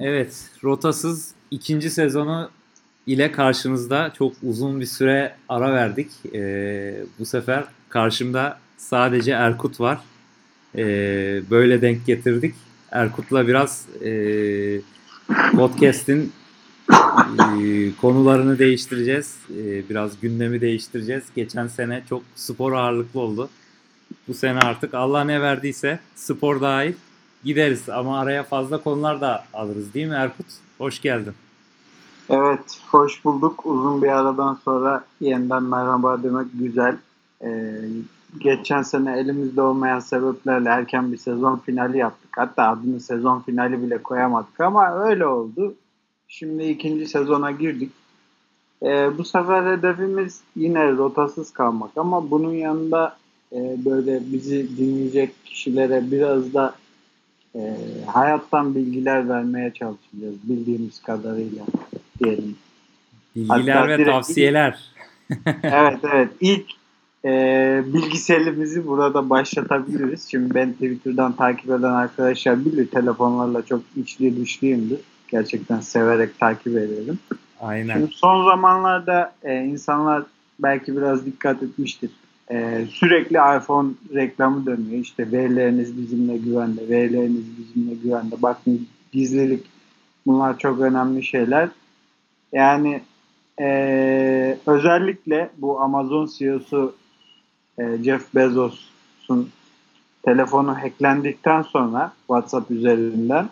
Evet, 0.00 0.50
rotasız 0.64 1.30
ikinci 1.50 1.90
sezonu 1.90 2.50
ile 3.06 3.32
karşınızda 3.32 4.12
çok 4.18 4.32
uzun 4.42 4.80
bir 4.80 4.86
süre 4.86 5.34
ara 5.48 5.72
verdik. 5.72 6.10
Ee, 6.34 6.96
bu 7.18 7.26
sefer 7.26 7.64
karşımda 7.88 8.58
sadece 8.76 9.32
Erkut 9.32 9.80
var. 9.80 9.98
Ee, 10.76 11.42
böyle 11.50 11.82
denk 11.82 12.06
getirdik. 12.06 12.54
Erkut'la 12.90 13.48
biraz 13.48 13.86
e, 14.04 14.80
podcast'in 15.56 16.32
e, 16.92 17.90
konularını 18.00 18.58
değiştireceğiz. 18.58 19.36
E, 19.50 19.88
biraz 19.88 20.20
gündemi 20.20 20.60
değiştireceğiz. 20.60 21.24
Geçen 21.36 21.66
sene 21.66 22.02
çok 22.08 22.22
spor 22.34 22.72
ağırlıklı 22.72 23.20
oldu. 23.20 23.48
Bu 24.28 24.34
sene 24.34 24.58
artık 24.58 24.94
Allah 24.94 25.24
ne 25.24 25.40
verdiyse 25.40 25.98
spor 26.14 26.60
dahil 26.60 26.92
gideriz 27.44 27.88
ama 27.88 28.20
araya 28.20 28.42
fazla 28.42 28.82
konular 28.82 29.20
da 29.20 29.44
alırız 29.54 29.94
değil 29.94 30.06
mi 30.06 30.14
Erkut? 30.14 30.46
Hoş 30.78 31.02
geldin. 31.02 31.32
Evet, 32.30 32.80
hoş 32.90 33.24
bulduk. 33.24 33.66
Uzun 33.66 34.02
bir 34.02 34.08
aradan 34.08 34.58
sonra 34.64 35.04
yeniden 35.20 35.62
merhaba 35.62 36.22
demek 36.22 36.46
güzel. 36.54 36.96
Ee, 37.42 37.80
geçen 38.38 38.82
sene 38.82 39.18
elimizde 39.18 39.60
olmayan 39.60 40.00
sebeplerle 40.00 40.68
erken 40.68 41.12
bir 41.12 41.16
sezon 41.16 41.56
finali 41.56 41.98
yaptık. 41.98 42.30
Hatta 42.36 42.68
adını 42.68 43.00
sezon 43.00 43.40
finali 43.40 43.82
bile 43.82 44.02
koyamadık 44.02 44.60
ama 44.60 45.04
öyle 45.04 45.26
oldu. 45.26 45.74
Şimdi 46.28 46.64
ikinci 46.64 47.06
sezona 47.06 47.50
girdik. 47.50 47.92
Ee, 48.82 49.18
bu 49.18 49.24
sefer 49.24 49.76
hedefimiz 49.76 50.40
yine 50.56 50.92
rotasız 50.92 51.52
kalmak 51.52 51.90
ama 51.96 52.30
bunun 52.30 52.52
yanında 52.52 53.16
e, 53.52 53.76
böyle 53.84 54.22
bizi 54.32 54.76
dinleyecek 54.76 55.44
kişilere 55.44 56.10
biraz 56.10 56.54
da 56.54 56.74
e, 57.54 57.76
hayattan 58.06 58.74
bilgiler 58.74 59.28
vermeye 59.28 59.70
çalışacağız 59.70 60.34
bildiğimiz 60.42 61.02
kadarıyla 61.02 61.64
diyelim. 62.18 62.56
Bilgiler 63.36 63.74
Hatta 63.74 63.88
ve 63.88 64.04
tavsiyeler. 64.04 64.78
evet 65.62 65.98
evet 66.12 66.28
ilk 66.40 66.66
e, 67.24 67.82
bilgiselimizi 67.86 68.86
burada 68.86 69.30
başlatabiliriz. 69.30 70.28
Şimdi 70.30 70.54
ben 70.54 70.72
Twitter'dan 70.72 71.32
takip 71.32 71.70
eden 71.70 71.82
arkadaşlar 71.82 72.64
bilir 72.64 72.86
telefonlarla 72.86 73.66
çok 73.66 73.82
içli 73.96 74.42
dışlıyımdır. 74.42 75.00
Gerçekten 75.28 75.80
severek 75.80 76.38
takip 76.40 76.76
ederim. 76.76 77.18
Aynen. 77.60 77.98
Şimdi 77.98 78.12
son 78.14 78.44
zamanlarda 78.44 79.32
e, 79.42 79.56
insanlar 79.56 80.22
belki 80.58 80.96
biraz 80.96 81.26
dikkat 81.26 81.62
etmiştir. 81.62 82.10
E, 82.50 82.86
sürekli 82.90 83.36
iPhone 83.36 83.88
reklamı 84.14 84.66
dönüyor. 84.66 85.02
İşte 85.02 85.32
verileriniz 85.32 85.98
bizimle 85.98 86.36
güvende, 86.36 86.88
verileriniz 86.88 87.44
bizimle 87.58 87.94
güvende. 87.94 88.42
Bakın 88.42 88.86
gizlilik 89.12 89.66
bunlar 90.26 90.58
çok 90.58 90.80
önemli 90.80 91.24
şeyler. 91.24 91.68
Yani 92.52 93.00
e, 93.60 94.58
özellikle 94.66 95.50
bu 95.58 95.80
Amazon 95.80 96.30
CEO'su 96.38 96.94
e, 97.78 98.02
Jeff 98.04 98.34
Bezos'un 98.34 99.48
telefonu 100.22 100.76
hacklendikten 100.82 101.62
sonra 101.62 102.12
WhatsApp 102.26 102.70
üzerinden 102.70 103.48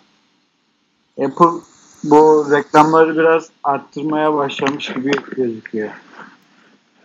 Apple 1.18 1.60
bu 2.04 2.46
reklamları 2.50 3.18
biraz 3.18 3.50
arttırmaya 3.64 4.34
başlamış 4.34 4.92
gibi 4.92 5.10
gözüküyor. 5.36 5.90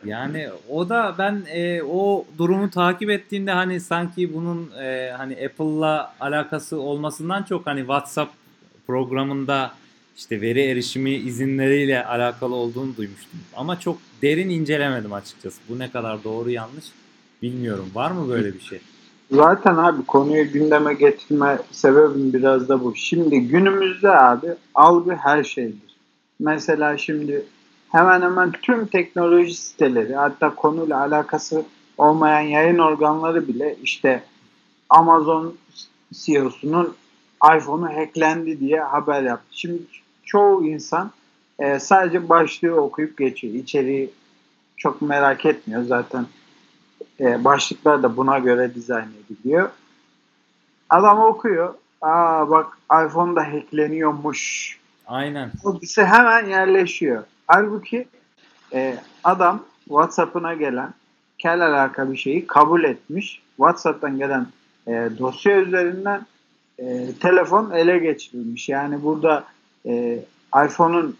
Yani 0.07 0.47
o 0.69 0.89
da 0.89 1.15
ben 1.17 1.43
e, 1.53 1.83
o 1.83 2.25
durumu 2.37 2.69
takip 2.69 3.09
ettiğimde 3.09 3.51
hani 3.51 3.79
sanki 3.79 4.33
bunun 4.33 4.71
e, 4.81 5.13
hani 5.17 5.33
Apple'la 5.33 6.13
alakası 6.19 6.79
olmasından 6.79 7.43
çok 7.43 7.67
hani 7.67 7.79
WhatsApp 7.79 8.31
programında 8.87 9.71
işte 10.17 10.41
veri 10.41 10.61
erişimi 10.61 11.11
izinleriyle 11.11 12.05
alakalı 12.05 12.55
olduğunu 12.55 12.95
duymuştum. 12.97 13.39
Ama 13.55 13.79
çok 13.79 13.97
derin 14.21 14.49
incelemedim 14.49 15.13
açıkçası. 15.13 15.61
Bu 15.69 15.79
ne 15.79 15.91
kadar 15.91 16.23
doğru 16.23 16.49
yanlış 16.49 16.85
bilmiyorum. 17.41 17.89
Var 17.93 18.11
mı 18.11 18.29
böyle 18.29 18.53
bir 18.53 18.59
şey? 18.59 18.79
Zaten 19.31 19.75
abi 19.75 20.05
konuyu 20.05 20.51
gündeme 20.51 20.93
getirme 20.93 21.57
sebebim 21.71 22.33
biraz 22.33 22.69
da 22.69 22.83
bu. 22.83 22.95
Şimdi 22.95 23.39
günümüzde 23.39 24.09
abi 24.09 24.47
algı 24.75 25.15
her 25.15 25.43
şeydir. 25.43 25.97
Mesela 26.39 26.97
şimdi 26.97 27.43
hemen 27.91 28.21
hemen 28.21 28.51
tüm 28.51 28.85
teknoloji 28.85 29.53
siteleri 29.53 30.15
hatta 30.15 30.55
konuyla 30.55 30.99
alakası 30.99 31.65
olmayan 31.97 32.41
yayın 32.41 32.77
organları 32.77 33.47
bile 33.47 33.75
işte 33.83 34.23
Amazon 34.89 35.57
CEO'sunun 36.13 36.95
iPhone'u 37.57 37.97
hacklendi 37.97 38.59
diye 38.59 38.81
haber 38.81 39.21
yaptı. 39.21 39.47
Şimdi 39.51 39.81
çoğu 40.23 40.65
insan 40.65 41.11
e, 41.59 41.79
sadece 41.79 42.29
başlığı 42.29 42.81
okuyup 42.81 43.17
geçiyor. 43.17 43.53
İçeriği 43.53 44.09
çok 44.77 45.01
merak 45.01 45.45
etmiyor. 45.45 45.83
Zaten 45.83 46.25
e, 47.19 47.43
başlıklar 47.43 48.03
da 48.03 48.17
buna 48.17 48.39
göre 48.39 48.75
dizayn 48.75 49.09
ediliyor. 49.25 49.69
Adam 50.89 51.19
okuyor. 51.19 51.73
Aa 52.01 52.49
bak 52.49 52.77
iPhone'da 53.05 53.53
hackleniyormuş. 53.53 54.77
Aynen. 55.07 55.51
O 55.63 55.79
hemen 55.95 56.45
yerleşiyor. 56.45 57.23
Halbuki 57.47 58.07
e, 58.73 58.97
adam 59.23 59.65
WhatsApp'ına 59.85 60.53
gelen 60.53 60.93
kel 61.37 61.65
alaka 61.67 62.11
bir 62.11 62.17
şeyi 62.17 62.47
kabul 62.47 62.83
etmiş. 62.83 63.41
WhatsApp'tan 63.57 64.17
gelen 64.17 64.47
e, 64.87 65.09
dosya 65.19 65.61
üzerinden 65.61 66.25
e, 66.79 67.07
telefon 67.21 67.71
ele 67.71 67.97
geçirilmiş. 67.97 68.69
Yani 68.69 69.03
burada 69.03 69.43
e, 69.85 70.19
iPhone'un 70.65 71.17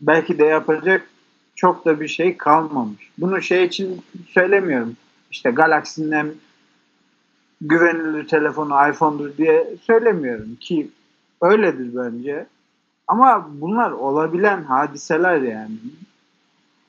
belki 0.00 0.38
de 0.38 0.44
yapacak 0.44 1.08
çok 1.56 1.84
da 1.84 2.00
bir 2.00 2.08
şey 2.08 2.36
kalmamış. 2.36 3.10
Bunu 3.18 3.42
şey 3.42 3.64
için 3.64 4.02
söylemiyorum. 4.28 4.96
İşte 5.30 5.50
Galaxy'nin 5.50 6.12
en 6.12 6.34
güvenilir 7.60 8.28
telefonu 8.28 8.88
iPhone'dur 8.90 9.36
diye 9.36 9.66
söylemiyorum 9.82 10.56
ki 10.60 10.88
öyledir 11.42 11.90
bence. 11.94 12.46
Ama 13.08 13.48
bunlar 13.52 13.90
olabilen 13.90 14.62
hadiseler 14.62 15.40
yani. 15.40 15.76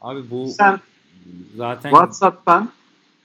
Abi 0.01 0.29
bu 0.29 0.47
sen 0.47 0.79
zaten 1.55 1.89
WhatsApp'tan 1.89 2.69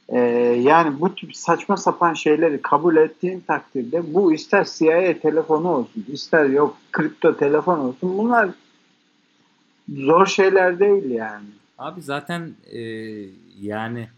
e, 0.09 0.19
yani 0.63 1.01
bu 1.01 1.15
tip 1.15 1.37
saçma 1.37 1.77
sapan 1.77 2.15
şeyleri 2.15 2.63
kabul 2.63 2.97
ettiğin 2.97 3.41
takdirde 3.41 4.15
bu 4.15 4.33
ister 4.33 4.65
CIA 4.65 5.21
telefonu 5.21 5.69
olsun, 5.69 6.07
ister 6.09 6.45
yok 6.45 6.77
kripto 6.93 7.37
telefon 7.37 7.79
olsun 7.79 8.19
bunlar 8.19 8.51
zor 9.97 10.27
şeyler 10.27 10.81
değil 10.81 11.11
yani. 11.11 11.47
Abi 11.79 12.03
zaten 12.03 12.55
e, 12.73 12.81
yani 13.61 14.09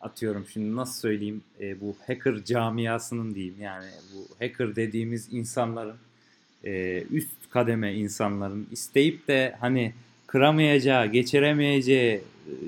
atıyorum 0.00 0.46
şimdi 0.52 0.76
nasıl 0.76 1.00
söyleyeyim 1.00 1.42
e, 1.60 1.80
bu 1.80 1.96
hacker 2.06 2.44
camiasının 2.44 3.34
diyeyim 3.34 3.56
yani 3.60 3.86
bu 4.14 4.44
hacker 4.44 4.76
dediğimiz 4.76 5.32
insanların 5.32 5.96
e, 6.64 7.02
üst 7.02 7.39
kademe 7.50 7.94
insanların 7.94 8.66
isteyip 8.72 9.28
de 9.28 9.56
hani 9.60 9.92
kıramayacağı, 10.26 11.06
geçiremeyeceği, 11.06 12.20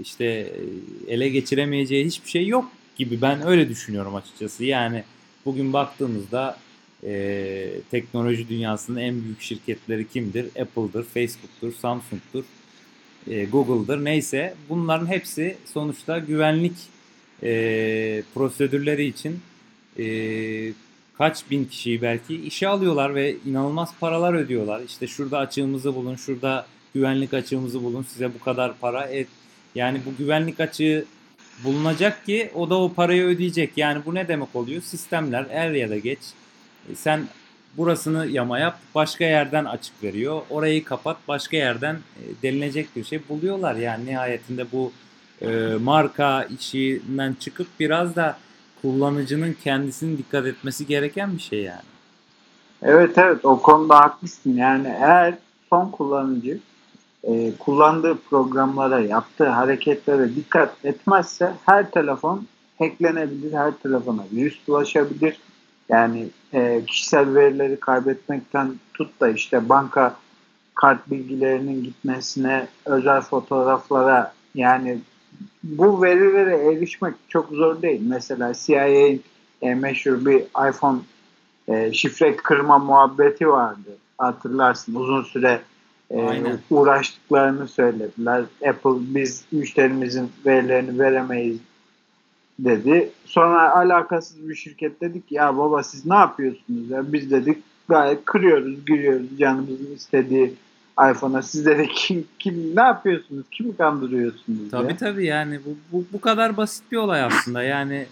işte 0.03 0.53
ele 1.09 1.28
geçiremeyeceği 1.28 2.06
hiçbir 2.06 2.31
şey 2.31 2.47
yok 2.47 2.72
gibi 2.97 3.22
ben 3.22 3.47
öyle 3.47 3.69
düşünüyorum 3.69 4.15
açıkçası. 4.15 4.65
Yani 4.65 5.04
bugün 5.44 5.72
baktığımızda 5.72 6.59
e, 7.04 7.69
teknoloji 7.91 8.48
dünyasının 8.48 9.00
en 9.00 9.25
büyük 9.25 9.41
şirketleri 9.41 10.09
kimdir? 10.09 10.44
Apple'dır, 10.44 11.04
Facebook'tur, 11.04 11.72
Samsung'tur, 11.72 12.44
e, 13.31 13.44
Google'dır 13.44 14.04
neyse 14.04 14.54
bunların 14.69 15.06
hepsi 15.06 15.56
sonuçta 15.72 16.19
güvenlik 16.19 16.76
e, 17.42 18.22
prosedürleri 18.34 19.04
için 19.04 19.41
e, 19.98 20.04
kaç 21.22 21.50
bin 21.50 21.65
kişiyi 21.65 22.03
belki 22.03 22.47
işe 22.47 22.69
alıyorlar 22.69 23.15
ve 23.15 23.37
inanılmaz 23.47 23.94
paralar 24.00 24.34
ödüyorlar. 24.34 24.80
İşte 24.80 25.07
şurada 25.07 25.39
açığımızı 25.39 25.95
bulun, 25.95 26.16
şurada 26.16 26.66
güvenlik 26.95 27.34
açığımızı 27.34 27.84
bulun, 27.84 28.03
size 28.03 28.34
bu 28.34 28.45
kadar 28.45 28.78
para 28.78 29.04
et. 29.04 29.28
Yani 29.74 30.01
bu 30.07 30.16
güvenlik 30.19 30.60
açığı 30.60 31.04
bulunacak 31.65 32.27
ki 32.27 32.51
o 32.54 32.71
da 32.71 32.80
o 32.80 32.92
parayı 32.92 33.24
ödeyecek. 33.24 33.72
Yani 33.77 34.03
bu 34.07 34.15
ne 34.15 34.28
demek 34.28 34.57
oluyor? 34.57 34.83
Sistemler 34.83 35.47
er 35.51 35.71
ya 35.71 35.91
da 35.91 35.98
geç 35.98 36.19
e, 36.91 36.95
sen 36.95 37.28
burasını 37.77 38.27
yama 38.27 38.59
yap 38.59 38.78
başka 38.95 39.24
yerden 39.24 39.65
açık 39.65 40.03
veriyor. 40.03 40.42
Orayı 40.51 40.84
kapat 40.84 41.16
başka 41.28 41.57
yerden 41.57 41.95
e, 41.95 42.42
denilecek 42.42 42.97
bir 42.97 43.04
şey 43.04 43.21
buluyorlar. 43.28 43.74
Yani 43.74 44.07
nihayetinde 44.07 44.72
bu 44.72 44.92
e, 45.42 45.48
marka 45.83 46.48
işinden 46.59 47.36
çıkıp 47.41 47.66
biraz 47.80 48.16
da 48.16 48.39
kullanıcının 48.83 49.57
kendisinin 49.65 50.19
dikkat 50.19 50.47
etmesi 50.47 50.87
gereken 50.87 51.34
bir 51.37 51.43
şey 51.43 51.63
yani. 51.63 51.83
Evet 52.83 53.19
evet 53.19 53.45
o 53.45 53.63
konuda 53.63 54.01
haklısın. 54.01 54.57
Yani 54.57 54.97
eğer 55.01 55.34
son 55.71 55.91
kullanıcı 55.91 56.59
e, 57.25 57.53
kullandığı 57.59 58.19
programlara, 58.31 59.01
yaptığı 59.01 59.49
hareketlere 59.49 60.37
dikkat 60.37 60.84
etmezse 60.84 61.53
her 61.67 61.91
telefon 61.91 62.47
hacklenebilir, 62.79 63.53
her 63.53 63.73
telefona 63.73 64.23
virüs 64.33 64.69
bulaşabilir. 64.69 65.41
Yani 65.89 66.29
e, 66.55 66.83
kişisel 66.87 67.34
verileri 67.34 67.81
kaybetmekten 67.81 68.75
tut 68.95 69.21
da 69.21 69.29
işte 69.29 69.69
banka 69.69 70.17
kart 70.75 71.11
bilgilerinin 71.11 71.84
gitmesine, 71.84 72.67
özel 72.84 73.21
fotoğraflara 73.21 74.33
yani 74.55 74.99
bu 75.64 76.03
verilere 76.03 76.72
erişmek 76.72 77.14
çok 77.28 77.48
zor 77.50 77.82
değil. 77.82 78.00
Mesela 78.09 78.53
CIA'nin 78.54 79.22
e, 79.62 79.74
meşhur 79.74 80.26
bir 80.26 80.68
iPhone 80.68 80.98
e, 81.68 81.92
şifre 81.92 82.36
kırma 82.36 82.78
muhabbeti 82.78 83.48
vardı. 83.48 83.97
Hatırlarsın 84.18 84.94
uzun 84.94 85.22
süre 85.22 85.60
e, 86.10 86.41
uğraştıklarını 86.70 87.68
söylediler. 87.68 88.44
Apple 88.68 89.14
biz 89.14 89.44
müşterimizin 89.53 90.30
verilerini 90.47 90.98
veremeyiz 90.98 91.59
dedi. 92.59 93.10
Sonra 93.24 93.76
alakasız 93.76 94.48
bir 94.48 94.54
şirket 94.54 95.00
dedik 95.00 95.32
ya 95.32 95.59
baba 95.59 95.82
siz 95.82 96.06
ne 96.06 96.14
yapıyorsunuz 96.14 96.91
ya 96.91 97.12
biz 97.12 97.30
dedik 97.30 97.59
gayet 97.88 98.24
kırıyoruz 98.24 98.86
giriyoruz 98.86 99.38
canımızın 99.38 99.94
istediği 99.94 100.54
iPhone'a 101.10 101.42
siz 101.42 101.66
dedik 101.66 101.91
kim, 101.94 102.24
kim 102.39 102.77
ne 102.77 102.80
yapıyorsunuz 102.80 103.47
kimi 103.50 103.77
kandırıyorsunuz 103.77 104.71
tabii 104.71 104.91
ya? 104.91 104.97
tabii 104.97 105.27
yani 105.27 105.60
bu, 105.66 105.77
bu, 105.92 106.04
bu 106.12 106.21
kadar 106.21 106.56
basit 106.56 106.92
bir 106.92 106.97
olay 106.97 107.22
aslında 107.22 107.62
yani 107.62 108.06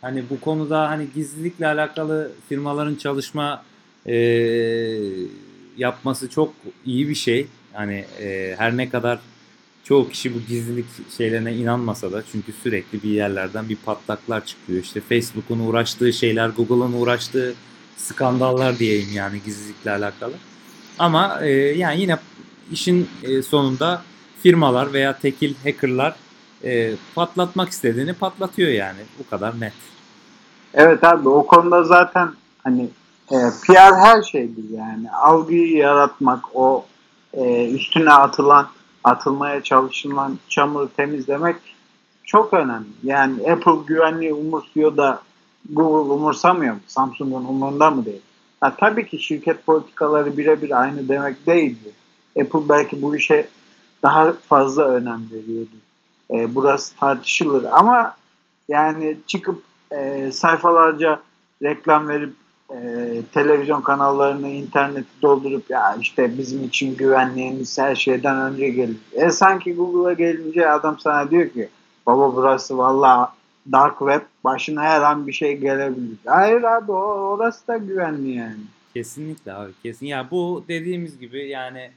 hani 0.00 0.24
bu 0.30 0.40
konuda 0.40 0.90
hani 0.90 1.06
gizlilikle 1.14 1.66
alakalı 1.66 2.32
firmaların 2.48 2.94
çalışma 2.94 3.62
e, 4.06 4.14
yapması 5.76 6.30
çok 6.30 6.54
iyi 6.86 7.08
bir 7.08 7.14
şey. 7.14 7.46
Hani 7.72 8.04
e, 8.20 8.54
her 8.58 8.76
ne 8.76 8.88
kadar 8.88 9.18
çoğu 9.84 10.08
kişi 10.08 10.34
bu 10.34 10.38
gizlilik 10.48 10.86
şeylerine 11.16 11.54
inanmasa 11.54 12.12
da 12.12 12.22
çünkü 12.32 12.52
sürekli 12.52 13.02
bir 13.02 13.10
yerlerden 13.10 13.68
bir 13.68 13.76
patlaklar 13.76 14.46
çıkıyor. 14.46 14.82
İşte 14.82 15.00
Facebook'un 15.00 15.58
uğraştığı 15.58 16.12
şeyler, 16.12 16.48
Google'ın 16.48 16.92
uğraştığı 16.92 17.54
skandallar 17.96 18.78
diyeyim 18.78 19.08
yani 19.14 19.40
gizlilikle 19.44 19.90
alakalı. 19.90 20.32
Ama 21.00 21.38
e, 21.42 21.50
yani 21.52 22.00
yine 22.00 22.18
işin 22.72 23.08
e, 23.22 23.42
sonunda 23.42 24.02
firmalar 24.42 24.92
veya 24.92 25.18
tekil 25.18 25.54
hackerlar 25.64 26.14
e, 26.64 26.92
patlatmak 27.14 27.68
istediğini 27.68 28.12
patlatıyor 28.12 28.68
yani. 28.68 28.98
Bu 29.18 29.30
kadar 29.30 29.60
net. 29.60 29.72
Evet 30.74 31.04
abi 31.04 31.28
o 31.28 31.46
konuda 31.46 31.84
zaten 31.84 32.30
hani 32.64 32.88
e, 33.30 33.36
PR 33.66 33.94
her 33.96 34.22
şeydir 34.22 34.64
yani. 34.70 35.10
Algıyı 35.10 35.76
yaratmak, 35.76 36.44
o 36.56 36.84
e, 37.34 37.70
üstüne 37.70 38.12
atılan, 38.12 38.68
atılmaya 39.04 39.62
çalışılan 39.62 40.38
çamuru 40.48 40.88
temizlemek 40.96 41.56
çok 42.24 42.54
önemli. 42.54 42.88
Yani 43.02 43.52
Apple 43.52 43.84
güvenliği 43.86 44.32
umursuyor 44.32 44.96
da 44.96 45.22
Google 45.70 46.12
umursamıyor 46.12 46.74
mu? 46.74 46.80
Samsung'un 46.86 47.44
umurunda 47.44 47.90
mı 47.90 48.04
değil? 48.04 48.22
Ha, 48.60 48.76
tabii 48.76 49.08
ki 49.08 49.18
şirket 49.18 49.66
politikaları 49.66 50.36
birebir 50.36 50.80
aynı 50.80 51.08
demek 51.08 51.46
değildi. 51.46 51.90
Apple 52.40 52.68
belki 52.68 53.02
bu 53.02 53.16
işe 53.16 53.48
daha 54.02 54.32
fazla 54.32 54.84
önem 54.84 55.22
veriyordu. 55.32 55.76
E, 56.30 56.54
burası 56.54 56.96
tartışılır 56.96 57.64
ama 57.72 58.16
yani 58.68 59.16
çıkıp 59.26 59.62
e, 59.90 60.30
sayfalarca 60.32 61.20
reklam 61.62 62.08
verip 62.08 62.32
e, 62.70 62.78
televizyon 63.32 63.82
kanallarını, 63.82 64.48
interneti 64.48 65.08
doldurup 65.22 65.70
ya 65.70 65.96
işte 66.00 66.38
bizim 66.38 66.64
için 66.64 66.96
güvenliğimiz 66.96 67.78
her 67.78 67.94
şeyden 67.94 68.36
önce 68.36 68.68
gelir. 68.68 68.96
E 69.12 69.30
sanki 69.30 69.74
Google'a 69.74 70.12
gelince 70.12 70.70
adam 70.70 70.98
sana 70.98 71.30
diyor 71.30 71.48
ki 71.48 71.68
baba 72.06 72.36
burası 72.36 72.78
valla 72.78 73.32
dark 73.72 73.98
web 73.98 74.22
başına 74.44 74.82
her 74.82 75.00
an 75.00 75.26
bir 75.26 75.32
şey 75.32 75.56
gelebilir. 75.56 76.16
Hayır 76.24 76.62
abi 76.62 76.92
orası 76.92 77.66
da 77.66 77.76
güvenli 77.76 78.30
yani. 78.30 78.60
Kesinlikle 78.94 79.52
abi 79.52 79.72
kesin. 79.82 80.06
Ya 80.06 80.28
bu 80.30 80.64
dediğimiz 80.68 81.18
gibi 81.18 81.48
yani 81.48 81.90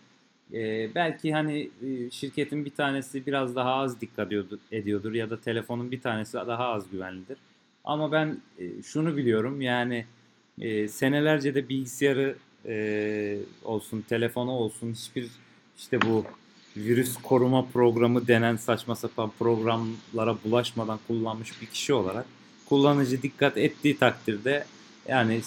e, 0.54 0.90
belki 0.96 1.34
hani 1.34 1.70
e, 1.86 2.10
şirketin 2.12 2.66
bir 2.66 2.72
tanesi 2.72 3.26
biraz 3.26 3.56
daha 3.56 3.74
az 3.74 4.02
dikkat 4.02 4.28
ediyordur, 4.28 4.58
ediyordur 4.72 5.14
ya 5.14 5.30
da 5.30 5.42
telefonun 5.42 5.92
bir 5.92 6.02
tanesi 6.02 6.34
daha 6.34 6.68
az 6.68 6.90
güvenlidir. 6.92 7.38
Ama 7.84 8.12
ben 8.12 8.38
e, 8.60 8.82
şunu 8.84 9.18
biliyorum 9.18 9.62
yani 9.62 10.06
e, 10.62 10.88
senelerce 10.88 11.56
de 11.56 11.70
bilgisayarı 11.70 12.36
e, 12.66 13.38
olsun, 13.64 14.06
telefonu 14.10 14.52
olsun 14.52 14.94
hiçbir 14.94 15.28
işte 15.78 16.02
bu 16.02 16.26
virüs 16.78 17.18
koruma 17.24 17.66
programı 17.66 18.28
denen 18.28 18.56
saçma 18.56 18.96
sapan 18.96 19.32
programlara 19.40 20.38
bulaşmadan 20.46 21.00
kullanmış 21.08 21.62
bir 21.62 21.68
kişi 21.68 21.94
olarak 21.94 22.26
kullanıcı 22.70 23.22
dikkat 23.22 23.58
ettiği 23.58 23.98
takdirde 23.98 24.66
yani 25.08 25.42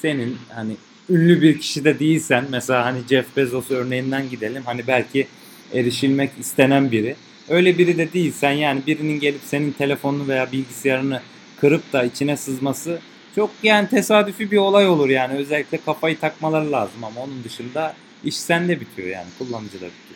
senin 0.00 0.36
hani 0.48 0.76
ünlü 1.10 1.42
bir 1.42 1.60
kişi 1.60 1.84
de 1.84 1.98
değilsen 1.98 2.44
mesela 2.50 2.84
hani 2.84 2.98
Jeff 3.08 3.36
Bezos 3.36 3.70
örneğinden 3.70 4.30
gidelim 4.30 4.62
hani 4.64 4.86
belki 4.86 5.26
erişilmek 5.72 6.30
istenen 6.40 6.92
biri 6.92 7.16
öyle 7.48 7.78
biri 7.78 7.98
de 7.98 8.12
değilsen 8.12 8.52
yani 8.52 8.82
birinin 8.86 9.20
gelip 9.20 9.40
senin 9.44 9.72
telefonunu 9.72 10.28
veya 10.28 10.52
bilgisayarını 10.52 11.20
kırıp 11.60 11.92
da 11.92 12.04
içine 12.04 12.36
sızması 12.36 13.00
çok 13.34 13.50
yani 13.62 13.88
tesadüfi 13.88 14.50
bir 14.50 14.56
olay 14.56 14.88
olur 14.88 15.08
yani. 15.08 15.38
Özellikle 15.38 15.78
kafayı 15.80 16.20
takmaları 16.20 16.72
lazım 16.72 17.04
ama 17.04 17.20
onun 17.20 17.44
dışında 17.44 17.94
iş 18.24 18.36
sende 18.36 18.80
bitiyor 18.80 19.08
yani. 19.08 19.28
Kullanıcıda 19.38 19.86
bitiyor. 19.86 20.11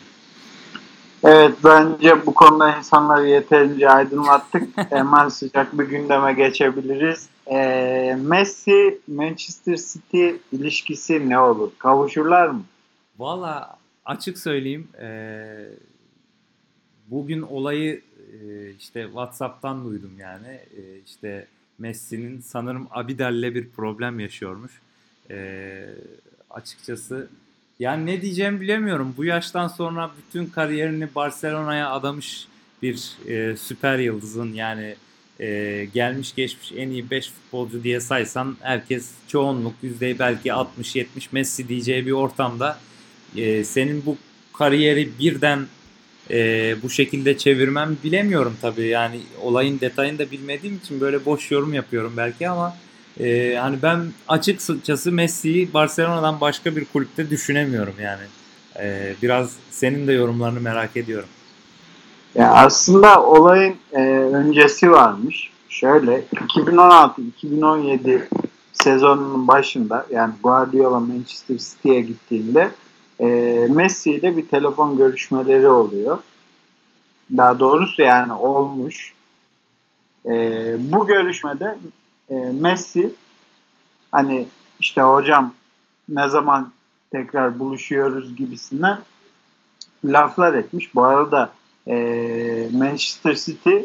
Evet 1.23 1.55
bence 1.63 2.25
bu 2.25 2.33
konuda 2.33 2.77
insanları 2.77 3.27
yeterince 3.27 3.89
aydınlattık. 3.89 4.69
Hemen 4.89 5.29
sıcak 5.29 5.79
bir 5.79 5.83
gündeme 5.83 6.33
geçebiliriz. 6.33 7.29
E, 7.47 8.17
Messi 8.21 8.99
Manchester 9.07 9.75
City 9.75 10.29
ilişkisi 10.51 11.29
ne 11.29 11.39
olur? 11.39 11.71
Kavuşurlar 11.77 12.47
mı? 12.47 12.63
Valla 13.19 13.77
açık 14.05 14.37
söyleyeyim 14.37 14.87
e, 15.01 15.09
bugün 17.07 17.41
olayı 17.41 18.01
e, 18.33 18.69
işte 18.79 19.03
WhatsApp'tan 19.03 19.85
duydum 19.85 20.11
yani 20.19 20.47
e, 20.47 20.81
işte 21.05 21.47
Messi'nin 21.79 22.41
sanırım 22.41 22.87
Abidel'le 22.91 23.55
bir 23.55 23.69
problem 23.69 24.19
yaşıyormuş. 24.19 24.81
E, 25.29 25.89
açıkçası 26.49 27.29
yani 27.79 28.05
ne 28.05 28.21
diyeceğimi 28.21 28.61
bilemiyorum. 28.61 29.13
Bu 29.17 29.25
yaştan 29.25 29.67
sonra 29.67 30.11
bütün 30.17 30.45
kariyerini 30.45 31.07
Barcelona'ya 31.15 31.91
adamış 31.91 32.47
bir 32.81 33.11
e, 33.27 33.57
süper 33.57 33.99
yıldızın 33.99 34.53
yani 34.53 34.95
e, 35.39 35.87
gelmiş 35.93 36.35
geçmiş 36.35 36.71
en 36.71 36.89
iyi 36.89 37.09
5 37.09 37.31
futbolcu 37.31 37.83
diye 37.83 37.99
saysan 37.99 38.57
herkes 38.61 39.11
çoğunluk 39.27 39.73
yüzdeyi 39.81 40.19
belki 40.19 40.49
60-70 40.49 41.05
Messi 41.31 41.67
diyeceği 41.67 42.05
bir 42.05 42.11
ortamda 42.11 42.79
e, 43.35 43.63
senin 43.63 44.05
bu 44.05 44.17
kariyeri 44.53 45.09
birden 45.19 45.67
e, 46.29 46.75
bu 46.83 46.89
şekilde 46.89 47.37
çevirmem 47.37 47.97
bilemiyorum 48.03 48.57
tabii. 48.61 48.87
Yani 48.87 49.19
olayın 49.41 49.79
detayını 49.79 50.19
da 50.19 50.31
bilmediğim 50.31 50.77
için 50.77 51.01
böyle 51.01 51.25
boş 51.25 51.51
yorum 51.51 51.73
yapıyorum 51.73 52.13
belki 52.17 52.49
ama 52.49 52.77
e, 53.19 53.55
hani 53.55 53.81
ben 53.81 54.05
açıkçası 54.27 55.11
Messi'yi 55.11 55.73
Barcelona'dan 55.73 56.41
başka 56.41 56.75
bir 56.75 56.85
kulüpte 56.85 57.29
düşünemiyorum 57.29 57.95
yani. 58.01 58.23
E, 58.79 59.15
biraz 59.21 59.55
senin 59.71 60.07
de 60.07 60.13
yorumlarını 60.13 60.59
merak 60.59 60.97
ediyorum. 60.97 61.29
Ya 62.35 62.53
aslında 62.53 63.23
olayın 63.23 63.75
e, 63.91 64.01
öncesi 64.09 64.91
varmış. 64.91 65.51
Şöyle 65.69 66.21
2016-2017 66.21 68.21
sezonunun 68.73 69.47
başında 69.47 70.05
yani 70.11 70.33
Guardiola 70.43 70.99
Manchester 70.99 71.57
City'ye 71.57 72.01
gittiğinde 72.01 72.71
e, 73.19 73.25
Messi 73.69 74.11
ile 74.11 74.37
bir 74.37 74.47
telefon 74.47 74.97
görüşmeleri 74.97 75.67
oluyor. 75.67 76.17
Daha 77.37 77.59
doğrusu 77.59 78.01
yani 78.01 78.33
olmuş. 78.33 79.13
E, 80.25 80.31
bu 80.79 81.07
görüşmede 81.07 81.77
e, 82.29 82.35
Messi 82.35 83.13
hani 84.11 84.47
işte 84.79 85.01
hocam 85.01 85.53
ne 86.09 86.29
zaman 86.29 86.71
tekrar 87.11 87.59
buluşuyoruz 87.59 88.35
gibisinden 88.35 88.99
laflar 90.05 90.53
etmiş. 90.53 90.95
Bu 90.95 91.03
arada 91.03 91.49
e, 91.87 91.95
Manchester 92.73 93.35
City 93.35 93.77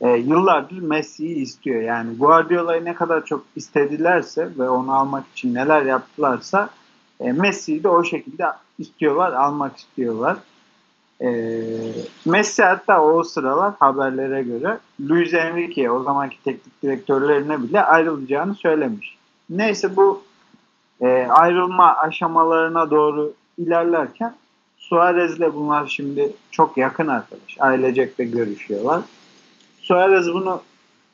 e, 0.00 0.08
yıllardır 0.08 0.78
Messi'yi 0.78 1.36
istiyor. 1.36 1.82
Yani 1.82 2.16
Guardiola'yı 2.16 2.84
ne 2.84 2.94
kadar 2.94 3.24
çok 3.24 3.44
istedilerse 3.56 4.48
ve 4.58 4.68
onu 4.68 4.94
almak 4.94 5.24
için 5.32 5.54
neler 5.54 5.82
yaptılarsa 5.82 6.70
e, 7.20 7.32
Messi'yi 7.32 7.82
de 7.82 7.88
o 7.88 8.04
şekilde 8.04 8.46
istiyorlar, 8.78 9.32
almak 9.32 9.76
istiyorlar. 9.76 10.36
E, 11.22 11.28
Messi 12.24 12.62
hatta 12.62 13.02
o 13.02 13.24
sıralar 13.24 13.74
haberlere 13.78 14.42
göre 14.42 14.78
Luis 15.00 15.34
Enrique 15.34 15.90
o 15.90 16.02
zamanki 16.02 16.42
teknik 16.44 16.82
direktörlerine 16.82 17.62
bile 17.62 17.82
ayrılacağını 17.84 18.54
söylemiş. 18.54 19.16
Neyse 19.50 19.96
bu 19.96 20.22
e, 21.00 21.26
ayrılma 21.30 21.96
aşamalarına 21.96 22.90
doğru 22.90 23.32
ilerlerken 23.58 24.34
Suarez'le 24.76 25.54
bunlar 25.54 25.86
şimdi 25.86 26.32
çok 26.50 26.76
yakın 26.76 27.06
arkadaş. 27.06 27.56
Ailecek 27.60 28.18
de 28.18 28.24
görüşüyorlar. 28.24 29.02
Suarez 29.80 30.34
bunu 30.34 30.62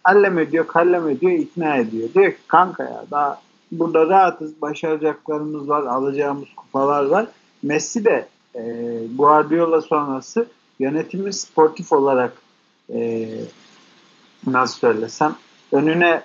allem 0.05 0.39
ediyor, 0.39 0.67
kallem 0.67 1.09
ediyor, 1.09 1.33
ikna 1.33 1.77
ediyor. 1.77 2.09
Diyor 2.15 2.33
ki 2.33 2.39
kanka 2.49 2.83
ya 2.83 3.05
daha 3.11 3.41
burada 3.73 4.07
rahatız. 4.07 4.63
Başaracaklarımız 4.63 5.69
var. 5.69 5.83
Alacağımız 5.83 6.49
kupalar 6.57 7.05
var. 7.05 7.27
Messi 7.63 8.05
de 8.05 8.29
e, 8.59 8.63
Guardiola 9.15 9.81
sonrası 9.81 10.47
yönetimi 10.79 11.33
sportif 11.33 11.93
olarak 11.93 12.33
e, 12.95 13.29
nasıl 14.47 14.79
söylesem 14.79 15.37
önüne 15.73 16.23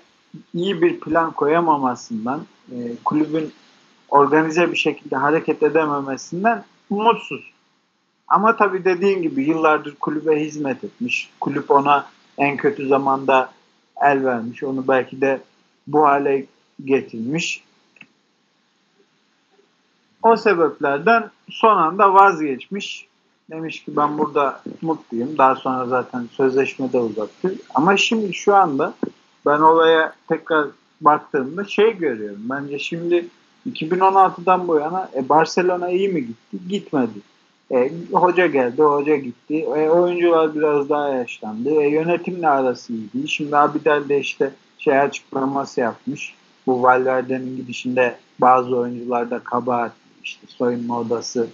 iyi 0.54 0.82
bir 0.82 1.00
plan 1.00 1.32
koyamamasından 1.32 2.46
e, 2.72 2.76
kulübün 3.06 3.54
organize 4.10 4.72
bir 4.72 4.78
şekilde 4.78 5.16
hareket 5.16 5.64
edememesinden 5.64 6.64
mutsuz. 6.90 7.54
Ama 8.28 8.56
tabii 8.56 8.86
dediğin 8.86 9.22
gibi 9.22 9.44
yıllardır 9.44 9.96
kulübe 9.96 10.40
hizmet 10.40 10.84
etmiş. 10.84 11.30
Kulüp 11.40 11.72
ona 11.72 12.08
en 12.38 12.58
kötü 12.58 12.88
zamanda 12.88 13.52
el 14.02 14.26
vermiş. 14.26 14.64
Onu 14.64 14.88
belki 14.88 15.22
de 15.22 15.42
bu 15.88 16.06
hale 16.06 16.46
getirmiş. 16.86 17.64
O 20.24 20.36
sebeplerden 20.36 21.30
son 21.50 21.78
anda 21.78 22.14
vazgeçmiş. 22.14 23.08
Demiş 23.52 23.84
ki 23.84 23.98
ben 23.98 24.18
burada 24.18 24.62
mutluyum. 24.82 25.38
Daha 25.38 25.56
sonra 25.56 25.86
zaten 25.86 26.28
sözleşme 26.32 26.94
de 26.94 27.00
uzattı. 27.00 27.56
Ama 27.76 27.98
şimdi 27.98 28.34
şu 28.34 28.56
anda 28.56 28.94
ben 29.46 29.60
olaya 29.60 30.14
tekrar 30.28 30.68
baktığımda 31.02 31.66
şey 31.66 31.98
görüyorum. 31.98 32.42
Bence 32.50 32.80
şimdi 32.80 33.28
2016'dan 33.70 34.68
bu 34.68 34.76
yana 34.80 35.10
e, 35.16 35.30
Barcelona 35.30 35.90
iyi 35.90 36.10
mi 36.10 36.22
gitti? 36.28 36.58
Gitmedi. 36.70 37.20
E, 37.72 37.92
hoca 38.12 38.48
geldi, 38.48 38.82
hoca 38.82 39.16
gitti. 39.16 39.58
E, 39.58 39.90
oyuncular 39.90 40.56
biraz 40.56 40.90
daha 40.90 41.10
yaşlandı. 41.10 41.70
E, 41.70 41.90
yönetimle 41.90 42.48
arası 42.48 42.94
iyiydi. 42.94 43.28
Şimdi 43.28 43.58
Abidal 43.58 44.10
de 44.10 44.20
işte 44.20 44.52
şey 44.78 45.00
açıklaması 45.00 45.80
yapmış. 45.80 46.36
Bu 46.68 46.84
Valverde'nin 46.84 47.56
gidişinde 47.56 48.16
bazı 48.42 48.78
oyuncularda 48.78 49.40
kabahat, 49.40 49.92
işte 50.24 50.48
soyunma 50.48 51.00
odası 51.00 51.48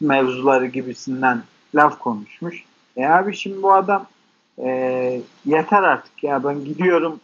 mevzuları 0.00 0.66
gibisinden 0.66 1.42
laf 1.74 1.98
konuşmuş. 1.98 2.64
E 2.96 3.06
abi 3.06 3.36
şimdi 3.36 3.62
bu 3.62 3.72
adam 3.72 4.06
e, 4.58 4.68
yeter 5.46 5.82
artık 5.82 6.24
ya 6.24 6.44
ben 6.44 6.64
gidiyorum 6.64 7.20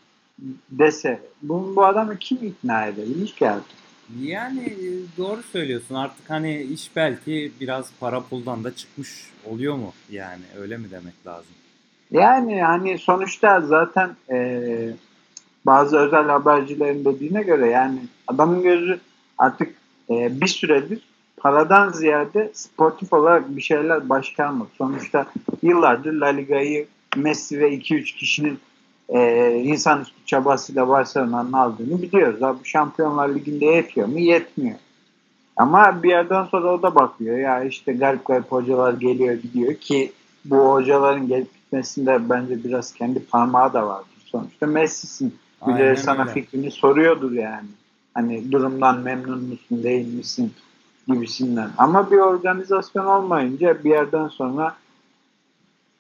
dese 0.71 1.21
bunu 1.43 1.77
bu 1.77 1.85
adamı 1.85 2.19
kim 2.19 2.39
ikna 2.43 2.87
edebilir 2.87 3.29
ki 3.29 3.51
artık? 3.51 3.85
Yani 4.21 4.65
e, 4.65 5.19
doğru 5.19 5.43
söylüyorsun. 5.43 5.95
Artık 5.95 6.31
hani 6.31 6.63
iş 6.63 6.97
belki 6.97 7.53
biraz 7.61 7.91
para 8.01 8.21
puldan 8.21 8.65
da 8.65 8.77
çıkmış 8.77 9.31
oluyor 9.45 9.75
mu? 9.75 9.93
Yani 10.11 10.43
öyle 10.61 10.77
mi 10.77 10.91
demek 10.91 11.27
lazım? 11.27 11.53
Yani 12.11 12.63
hani 12.63 12.99
sonuçta 12.99 13.61
zaten 13.61 14.17
e, 14.31 14.91
bazı 15.67 15.99
özel 15.99 16.25
habercilerin 16.25 17.05
dediğine 17.05 17.43
göre 17.43 17.71
yani 17.71 17.99
adamın 18.27 18.63
gözü 18.63 19.01
artık 19.39 19.75
e, 20.11 20.41
bir 20.41 20.47
süredir 20.47 21.01
paradan 21.45 21.89
ziyade 21.89 22.51
sportif 22.55 23.13
olarak 23.13 23.57
bir 23.57 23.63
şeyler 23.63 24.09
başkanlık. 24.09 24.69
Sonuçta 24.79 25.27
yıllardır 25.63 26.13
La 26.13 26.27
Liga'yı 26.27 26.87
Messi 27.17 27.61
ve 27.61 27.75
2-3 27.75 28.03
kişinin 28.17 28.59
e, 29.09 29.51
insanüstü 29.65 30.27
çabasıyla 30.27 30.89
Barcelona'nın 30.89 31.53
aldığını 31.53 32.03
biliyoruz. 32.03 32.43
Abi 32.43 32.59
Şampiyonlar 32.65 33.29
Ligi'nde 33.29 33.65
yetiyor 33.65 34.09
mu? 34.09 34.19
Yetmiyor. 34.19 34.77
Ama 35.57 36.03
bir 36.03 36.09
yerden 36.09 36.45
sonra 36.45 36.73
o 36.73 36.83
da 36.83 36.95
bakıyor. 36.95 37.39
Ya 37.39 37.65
işte 37.65 37.93
garip 37.93 38.25
garip 38.25 38.53
hocalar 38.53 38.93
geliyor 38.93 39.35
gidiyor 39.35 39.75
ki 39.75 40.13
bu 40.45 40.57
hocaların 40.57 41.29
gelip 41.29 41.55
gitmesinde 41.55 42.31
bence 42.31 42.65
biraz 42.65 42.95
kendi 42.95 43.25
parmağı 43.25 43.73
da 43.73 43.87
vardır. 43.87 44.09
Sonuçta 44.25 44.67
Messi'sin. 44.67 45.35
Bir 45.67 45.97
sana 45.97 46.23
öyle. 46.23 46.33
fikrini 46.33 46.71
soruyordur 46.71 47.33
yani. 47.33 47.69
Hani 48.15 48.53
durumdan 48.53 49.01
memnun 49.01 49.45
musun 49.45 49.83
değil 49.83 50.15
misin 50.15 50.53
gibisinden. 51.09 51.71
Ama 51.79 52.11
bir 52.11 52.17
organizasyon 52.17 53.07
olmayınca 53.07 53.85
bir 53.85 53.91
yerden 53.91 54.29
sonra 54.29 54.77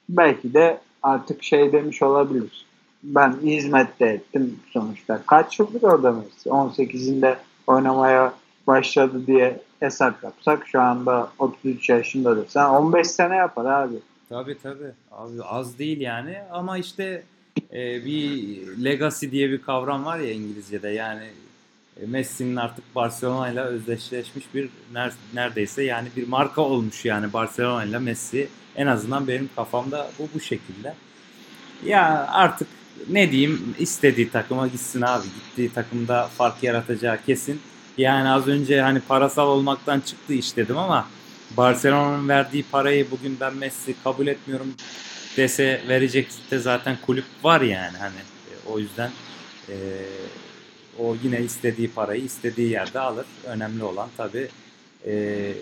belki 0.08 0.54
de 0.54 0.80
artık 1.02 1.42
şey 1.42 1.72
demiş 1.72 2.02
olabilir 2.02 2.64
ben 3.04 3.36
hizmette 3.42 4.06
ettim 4.06 4.60
sonuçta. 4.70 5.22
Kaç 5.26 5.58
yıldır 5.58 5.82
orada 5.82 6.12
Messi? 6.12 6.48
18'inde 6.48 7.36
oynamaya 7.66 8.34
başladı 8.66 9.26
diye 9.26 9.60
hesap 9.80 10.24
yapsak 10.24 10.68
şu 10.68 10.80
anda 10.80 11.30
33 11.38 11.88
yaşındadır. 11.88 12.48
Sen 12.48 12.64
15 12.64 13.06
sene 13.06 13.36
yapar 13.36 13.64
abi. 13.64 13.94
Tabii 14.28 14.56
tabii. 14.62 14.92
Abi 15.12 15.42
az 15.42 15.78
değil 15.78 16.00
yani 16.00 16.38
ama 16.52 16.78
işte 16.78 17.22
e, 17.72 18.04
bir 18.04 18.84
legacy 18.84 19.30
diye 19.30 19.50
bir 19.50 19.62
kavram 19.62 20.04
var 20.04 20.18
ya 20.18 20.32
İngilizce'de 20.32 20.88
yani 20.88 21.24
Messi'nin 22.06 22.56
artık 22.56 22.94
Barcelona 22.94 23.50
ile 23.50 23.60
özdeşleşmiş 23.60 24.44
bir 24.54 24.68
neredeyse 25.34 25.82
yani 25.82 26.08
bir 26.16 26.28
marka 26.28 26.60
olmuş 26.62 27.04
yani 27.04 27.32
Barcelona 27.32 27.84
ile 27.84 27.98
Messi 27.98 28.48
en 28.76 28.86
azından 28.86 29.28
benim 29.28 29.50
kafamda 29.56 30.10
bu 30.18 30.28
bu 30.34 30.40
şekilde. 30.40 30.94
Ya 31.84 32.28
artık 32.30 32.68
ne 33.08 33.32
diyeyim 33.32 33.74
istediği 33.78 34.30
takıma 34.30 34.66
gitsin 34.66 35.02
abi. 35.02 35.24
Gittiği 35.24 35.72
takımda 35.72 36.28
fark 36.28 36.62
yaratacağı 36.62 37.18
kesin. 37.26 37.60
Yani 37.98 38.28
az 38.28 38.48
önce 38.48 38.80
hani 38.80 39.00
parasal 39.00 39.48
olmaktan 39.48 40.00
çıktı 40.00 40.32
iş 40.32 40.56
dedim 40.56 40.78
ama 40.78 41.08
Barcelona'nın 41.56 42.28
verdiği 42.28 42.64
parayı 42.72 43.10
bugün 43.10 43.36
ben 43.40 43.56
Messi 43.56 43.94
kabul 44.04 44.26
etmiyorum 44.26 44.74
dese 45.36 45.82
verecek 45.88 46.28
de 46.50 46.58
zaten 46.58 46.96
kulüp 47.06 47.24
var 47.42 47.60
yani 47.60 47.96
hani 47.96 48.16
e, 48.16 48.52
o 48.68 48.78
yüzden 48.78 49.10
e, 49.68 49.74
o 50.98 51.16
yine 51.22 51.40
istediği 51.40 51.90
parayı 51.90 52.22
istediği 52.22 52.70
yerde 52.70 53.00
alır. 53.00 53.26
Önemli 53.44 53.84
olan 53.84 54.08
tabi 54.16 54.48
e, 55.06 55.52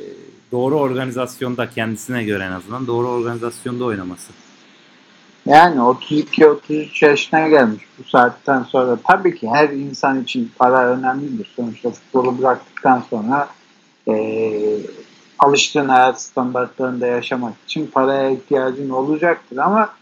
doğru 0.53 0.79
organizasyonda 0.79 1.71
kendisine 1.71 2.25
göre 2.25 2.45
en 2.45 2.53
azından 2.53 2.87
doğru 2.87 3.09
organizasyonda 3.09 3.85
oynaması. 3.85 4.33
Yani 5.47 5.77
32-33 5.77 7.05
yaşına 7.05 7.49
gelmiş 7.49 7.85
bu 7.99 8.05
saatten 8.05 8.63
sonra. 8.63 8.99
Tabii 9.09 9.37
ki 9.37 9.49
her 9.49 9.69
insan 9.69 10.23
için 10.23 10.53
para 10.59 10.87
önemlidir. 10.87 11.53
Sonuçta 11.57 11.91
futbolu 11.91 12.39
bıraktıktan 12.39 13.05
sonra 13.11 13.49
e, 14.09 14.15
alıştığın 15.39 15.89
hayat 15.89 16.23
standartlarında 16.23 17.07
yaşamak 17.07 17.55
için 17.67 17.87
paraya 17.87 18.31
ihtiyacın 18.31 18.91
olacaktır. 18.91 19.57
Ama 19.57 19.95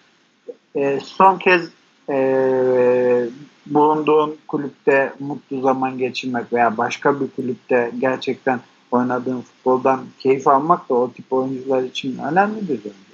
e, 0.76 1.00
son 1.04 1.38
kez 1.38 1.68
e, 2.10 3.26
bulunduğun 3.66 4.36
kulüpte 4.48 5.12
mutlu 5.18 5.60
zaman 5.60 5.98
geçirmek 5.98 6.52
veya 6.52 6.76
başka 6.76 7.20
bir 7.20 7.26
kulüpte 7.36 7.92
gerçekten 7.98 8.60
oynadığın 8.90 9.40
futboldan 9.40 10.06
keyif 10.18 10.48
almak 10.48 10.88
da 10.88 10.94
o 10.94 11.12
tip 11.12 11.32
oyuncular 11.32 11.82
için 11.82 12.18
önemlidir 12.18 12.80
bence. 12.84 13.10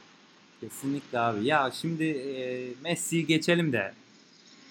Kesinlikle 0.60 1.18
abi. 1.18 1.46
Ya 1.46 1.70
şimdi 1.74 2.04
e, 2.04 2.68
Messi'yi 2.84 3.26
geçelim 3.26 3.72
de 3.72 3.92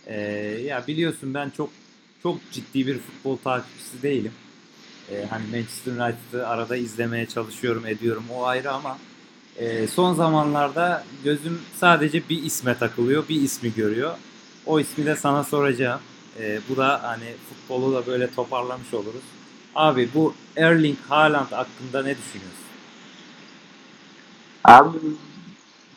e, 0.07 0.19
ya 0.65 0.83
biliyorsun 0.87 1.33
ben 1.33 1.49
çok 1.49 1.69
çok 2.23 2.37
ciddi 2.51 2.87
bir 2.87 2.99
futbol 2.99 3.37
takipçisi 3.37 4.03
değilim. 4.03 4.31
E, 5.11 5.25
hani 5.25 5.43
Manchester 5.51 5.91
United'ı 5.91 6.47
arada 6.47 6.75
izlemeye 6.75 7.25
çalışıyorum, 7.25 7.85
ediyorum. 7.85 8.23
O 8.33 8.45
ayrı 8.45 8.71
ama 8.71 8.97
e, 9.57 9.87
son 9.87 10.13
zamanlarda 10.13 11.03
gözüm 11.23 11.61
sadece 11.75 12.29
bir 12.29 12.43
isme 12.43 12.77
takılıyor, 12.77 13.29
bir 13.29 13.41
ismi 13.41 13.73
görüyor. 13.73 14.17
O 14.65 14.79
ismi 14.79 15.05
de 15.05 15.15
sana 15.15 15.43
soracağım. 15.43 15.99
E, 16.39 16.59
bu 16.69 16.77
da 16.77 17.03
hani 17.03 17.33
futbolu 17.49 17.93
da 17.95 18.07
böyle 18.07 18.33
toparlamış 18.33 18.93
oluruz. 18.93 19.23
Abi 19.75 20.09
bu 20.13 20.33
Erling 20.57 20.97
Haaland 21.09 21.51
hakkında 21.51 22.03
ne 22.03 22.15
düşünüyorsun? 22.17 22.65
Abi 24.63 24.97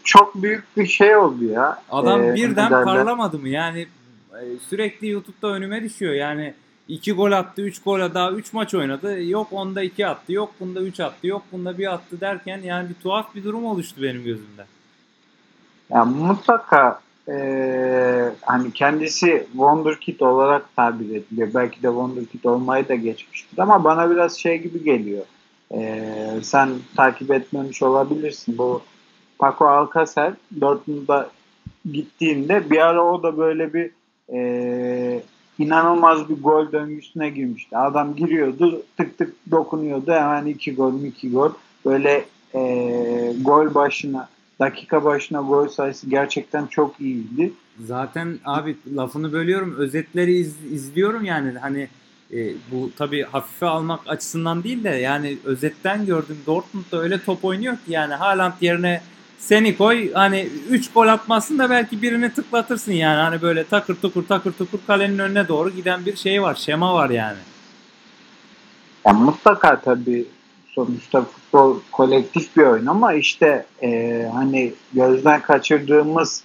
çok 0.04 0.34
büyük 0.34 0.76
bir 0.76 0.86
şey 0.86 1.16
oldu 1.16 1.44
ya. 1.44 1.82
Adam 1.90 2.22
ee, 2.22 2.34
birden 2.34 2.68
parlamadı 2.68 3.38
mı? 3.38 3.48
Yani 3.48 3.86
e, 4.32 4.42
sürekli 4.68 5.08
YouTube'da 5.08 5.48
önüme 5.48 5.82
düşüyor. 5.82 6.14
Yani 6.14 6.54
2 6.88 7.12
gol 7.12 7.32
attı, 7.32 7.62
3 7.62 7.82
gol 7.82 8.00
daha 8.14 8.30
3 8.32 8.52
maç 8.52 8.74
oynadı. 8.74 9.22
Yok 9.24 9.48
onda 9.52 9.82
2 9.82 10.06
attı, 10.06 10.32
yok 10.32 10.52
bunda 10.60 10.80
3 10.80 11.00
attı, 11.00 11.26
yok 11.26 11.42
bunda 11.52 11.78
1 11.78 11.92
attı 11.92 12.20
derken 12.20 12.60
yani 12.64 12.88
bir 12.88 12.94
tuhaf 12.94 13.34
bir 13.34 13.44
durum 13.44 13.64
oluştu 13.64 14.02
benim 14.02 14.24
gözümde. 14.24 14.64
Ya 15.90 16.04
mutlaka 16.04 17.00
e, 17.28 18.30
hani 18.42 18.72
kendisi 18.72 19.46
Wonderkid 19.52 20.20
olarak 20.20 20.76
tabir 20.76 21.16
ediliyor. 21.16 21.48
Belki 21.54 21.82
de 21.82 21.86
Wonderkid 21.86 22.44
olmayı 22.44 22.88
da 22.88 22.94
geçmiştir 22.94 23.58
ama 23.58 23.84
bana 23.84 24.10
biraz 24.10 24.38
şey 24.38 24.58
gibi 24.58 24.84
geliyor. 24.84 25.24
E, 25.74 26.04
sen 26.42 26.68
takip 26.96 27.30
etmemiş 27.30 27.82
olabilirsin. 27.82 28.58
Bu 28.58 28.82
Paco 29.38 29.66
Alcacer 29.66 30.32
Dortmund'a 30.60 31.30
gittiğinde 31.92 32.70
bir 32.70 32.78
ara 32.78 33.04
o 33.04 33.22
da 33.22 33.38
böyle 33.38 33.74
bir 33.74 33.90
e, 34.32 35.22
inanılmaz 35.58 36.28
bir 36.28 36.42
gol 36.42 36.72
döngüsüne 36.72 37.30
girmişti. 37.30 37.76
Adam 37.76 38.16
giriyordu 38.16 38.82
tık 38.96 39.18
tık 39.18 39.34
dokunuyordu 39.50 40.12
hemen 40.12 40.46
iki 40.46 40.74
gol 40.74 41.00
iki 41.02 41.30
gol. 41.30 41.50
Böyle 41.84 42.24
e, 42.54 43.32
gol 43.40 43.74
başına 43.74 44.28
dakika 44.60 45.04
başına 45.04 45.40
gol 45.40 45.68
sayısı 45.68 46.10
gerçekten 46.10 46.66
çok 46.66 47.00
iyiydi. 47.00 47.52
Zaten 47.80 48.38
abi 48.44 48.76
lafını 48.96 49.32
bölüyorum. 49.32 49.74
Özetleri 49.78 50.34
iz, 50.34 50.64
izliyorum 50.72 51.24
yani 51.24 51.58
hani 51.58 51.88
e, 52.32 52.52
bu 52.72 52.90
tabii 52.98 53.22
hafife 53.22 53.66
almak 53.66 54.00
açısından 54.06 54.64
değil 54.64 54.84
de 54.84 54.88
yani 54.88 55.38
özetten 55.44 56.06
gördüm 56.06 56.38
Dortmund'da 56.46 57.00
öyle 57.00 57.22
top 57.24 57.44
oynuyor 57.44 57.74
ki 57.74 57.82
yani 57.88 58.14
Haaland 58.14 58.52
yerine 58.60 59.00
seni 59.38 59.76
koy 59.76 60.12
hani 60.12 60.48
3 60.70 60.92
gol 60.92 61.06
atmasın 61.06 61.58
da 61.58 61.70
belki 61.70 62.02
birini 62.02 62.32
tıklatırsın 62.34 62.92
yani 62.92 63.20
hani 63.20 63.42
böyle 63.42 63.64
takır 63.64 63.94
tukur 63.94 64.26
takır 64.26 64.52
tukur 64.52 64.78
kalenin 64.86 65.18
önüne 65.18 65.48
doğru 65.48 65.70
giden 65.70 66.06
bir 66.06 66.16
şey 66.16 66.42
var 66.42 66.54
şema 66.54 66.94
var 66.94 67.10
yani. 67.10 67.38
Ya 69.06 69.12
mutlaka 69.12 69.80
tabii 69.80 70.26
sonuçta 70.84 71.22
futbol 71.22 71.80
kolektif 71.92 72.56
bir 72.56 72.62
oyun 72.62 72.86
ama 72.86 73.14
işte 73.14 73.66
e, 73.82 74.22
hani 74.34 74.72
gözden 74.92 75.40
kaçırdığımız 75.42 76.44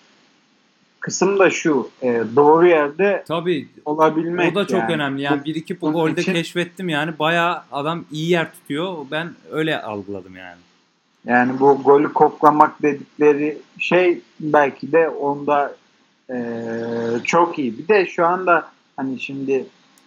kısım 1.00 1.40
da 1.40 1.50
şu 1.50 1.90
e, 2.02 2.24
doğru 2.36 2.68
yerde 2.68 3.24
Tabii 3.28 3.68
olabilmek. 3.86 4.52
o 4.52 4.56
da 4.56 4.68
çok 4.68 4.80
yani. 4.80 4.94
önemli. 4.94 5.22
Yani 5.22 5.46
bir 5.46 5.56
iki 5.56 5.74
golde 5.74 6.22
için- 6.22 6.34
keşfettim 6.34 6.90
yani 6.90 7.20
bayağı 7.20 7.62
adam 7.72 8.06
iyi 8.12 8.30
yer 8.30 8.54
tutuyor. 8.54 8.98
Ben 9.12 9.30
öyle 9.52 9.82
algıladım 9.82 10.36
yani. 10.36 10.60
Yani 11.26 11.60
bu 11.60 11.82
golü 11.84 12.14
koklamak 12.14 12.82
dedikleri 12.82 13.58
şey 13.80 14.22
belki 14.40 14.92
de 14.92 15.10
onda 15.10 15.76
e, 16.30 16.36
çok 17.24 17.60
iyi. 17.60 17.78
Bir 17.78 17.88
de 17.88 18.06
şu 18.06 18.26
anda 18.26 18.68
hani 18.98 19.20
şimdi 19.20 19.66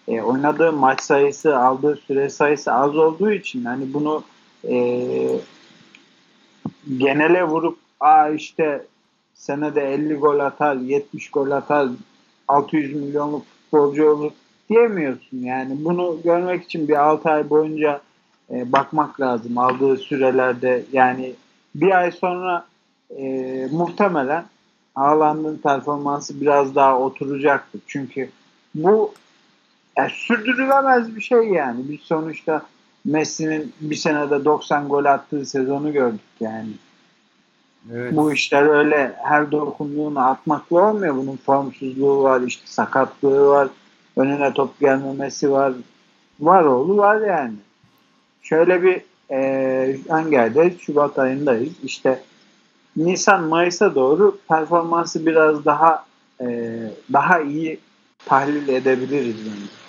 e, 0.08 0.20
oynadığı 0.20 0.72
maç 0.72 1.02
sayısı, 1.02 1.58
aldığı 1.58 1.96
süre 1.96 2.30
sayısı 2.30 2.72
az 2.72 2.96
olduğu 2.96 3.30
için 3.30 3.64
hani 3.64 3.94
bunu 3.94 4.22
e, 4.68 5.06
genele 6.98 7.44
vurup 7.44 7.78
aa 8.00 8.28
işte 8.28 8.86
senede 9.34 9.94
50 9.94 10.14
gol 10.14 10.38
atar, 10.38 10.76
70 10.76 11.30
gol 11.30 11.50
atar, 11.50 11.88
600 12.48 12.94
milyonluk 12.94 13.46
futbolcu 13.46 14.10
olur 14.10 14.32
diyemiyorsun. 14.68 15.38
Yani 15.38 15.84
bunu 15.84 16.18
görmek 16.24 16.64
için 16.64 16.88
bir 16.88 16.96
6 16.96 17.30
ay 17.30 17.50
boyunca 17.50 18.00
e, 18.50 18.72
bakmak 18.72 19.20
lazım 19.20 19.58
aldığı 19.58 19.96
sürelerde. 19.96 20.84
Yani 20.92 21.34
bir 21.74 21.98
ay 21.98 22.12
sonra 22.12 22.66
e, 23.18 23.24
muhtemelen 23.72 24.44
Haaland'ın 24.94 25.56
performansı 25.56 26.40
biraz 26.40 26.74
daha 26.74 26.98
oturacaktır. 26.98 27.80
Çünkü 27.86 28.30
bu 28.74 29.12
yani 29.96 30.10
sürdürülemez 30.10 31.16
bir 31.16 31.20
şey 31.20 31.38
yani. 31.38 31.80
Biz 31.88 32.00
sonuçta 32.00 32.62
Messi'nin 33.04 33.72
bir 33.80 33.96
senede 33.96 34.44
90 34.44 34.88
gol 34.88 35.04
attığı 35.04 35.46
sezonu 35.46 35.92
gördük 35.92 36.20
yani. 36.40 36.70
Evet. 37.92 38.16
Bu 38.16 38.32
işler 38.32 38.62
öyle 38.62 39.16
her 39.22 39.52
dokunduğunu 39.52 40.20
atmakla 40.20 40.90
olmuyor. 40.90 41.16
Bunun 41.16 41.36
formsuzluğu 41.36 42.22
var, 42.22 42.40
işte 42.40 42.66
sakatlığı 42.66 43.46
var, 43.46 43.68
önüne 44.16 44.52
top 44.52 44.80
gelmemesi 44.80 45.52
var. 45.52 45.72
Var 46.40 46.64
oğlu 46.64 46.96
var 46.96 47.20
yani. 47.20 47.54
Şöyle 48.42 48.82
bir 48.82 49.00
e, 49.30 49.96
hangi 50.08 50.40
ayda? 50.40 50.70
Şubat 50.70 51.18
ayındayız. 51.18 51.72
İşte 51.84 52.22
Nisan 52.96 53.42
Mayıs'a 53.42 53.94
doğru 53.94 54.38
performansı 54.48 55.26
biraz 55.26 55.64
daha 55.64 56.04
e, 56.40 56.46
daha 57.12 57.40
iyi 57.40 57.78
tahlil 58.26 58.68
edebiliriz 58.68 59.36
bence. 59.36 59.85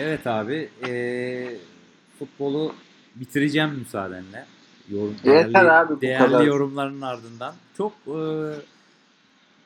Evet 0.00 0.26
abi. 0.26 0.68
eee, 0.86 1.56
futbolu 2.18 2.74
bitireceğim 3.14 3.70
müsaadenle. 3.70 4.46
Yorum, 4.90 5.16
Yeter 5.24 5.64
abi 5.64 6.00
değerli 6.00 6.32
kadar. 6.32 6.44
yorumların 6.46 7.00
ardından. 7.00 7.54
Çok 7.76 7.92
eee, 8.06 8.14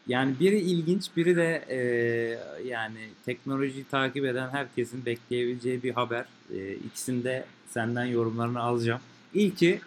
yani 0.08 0.34
biri 0.40 0.58
ilginç 0.60 1.04
biri 1.16 1.36
de 1.36 1.64
eee, 1.70 2.66
yani 2.68 2.98
teknolojiyi 3.26 3.84
takip 3.84 4.24
eden 4.24 4.48
herkesin 4.52 5.06
bekleyebileceği 5.06 5.82
bir 5.82 5.90
haber. 5.94 6.24
Eee 6.54 6.74
ikisini 6.74 7.24
de 7.24 7.44
senden 7.70 8.04
yorumlarını 8.04 8.60
alacağım. 8.60 9.00
İlki 9.34 9.80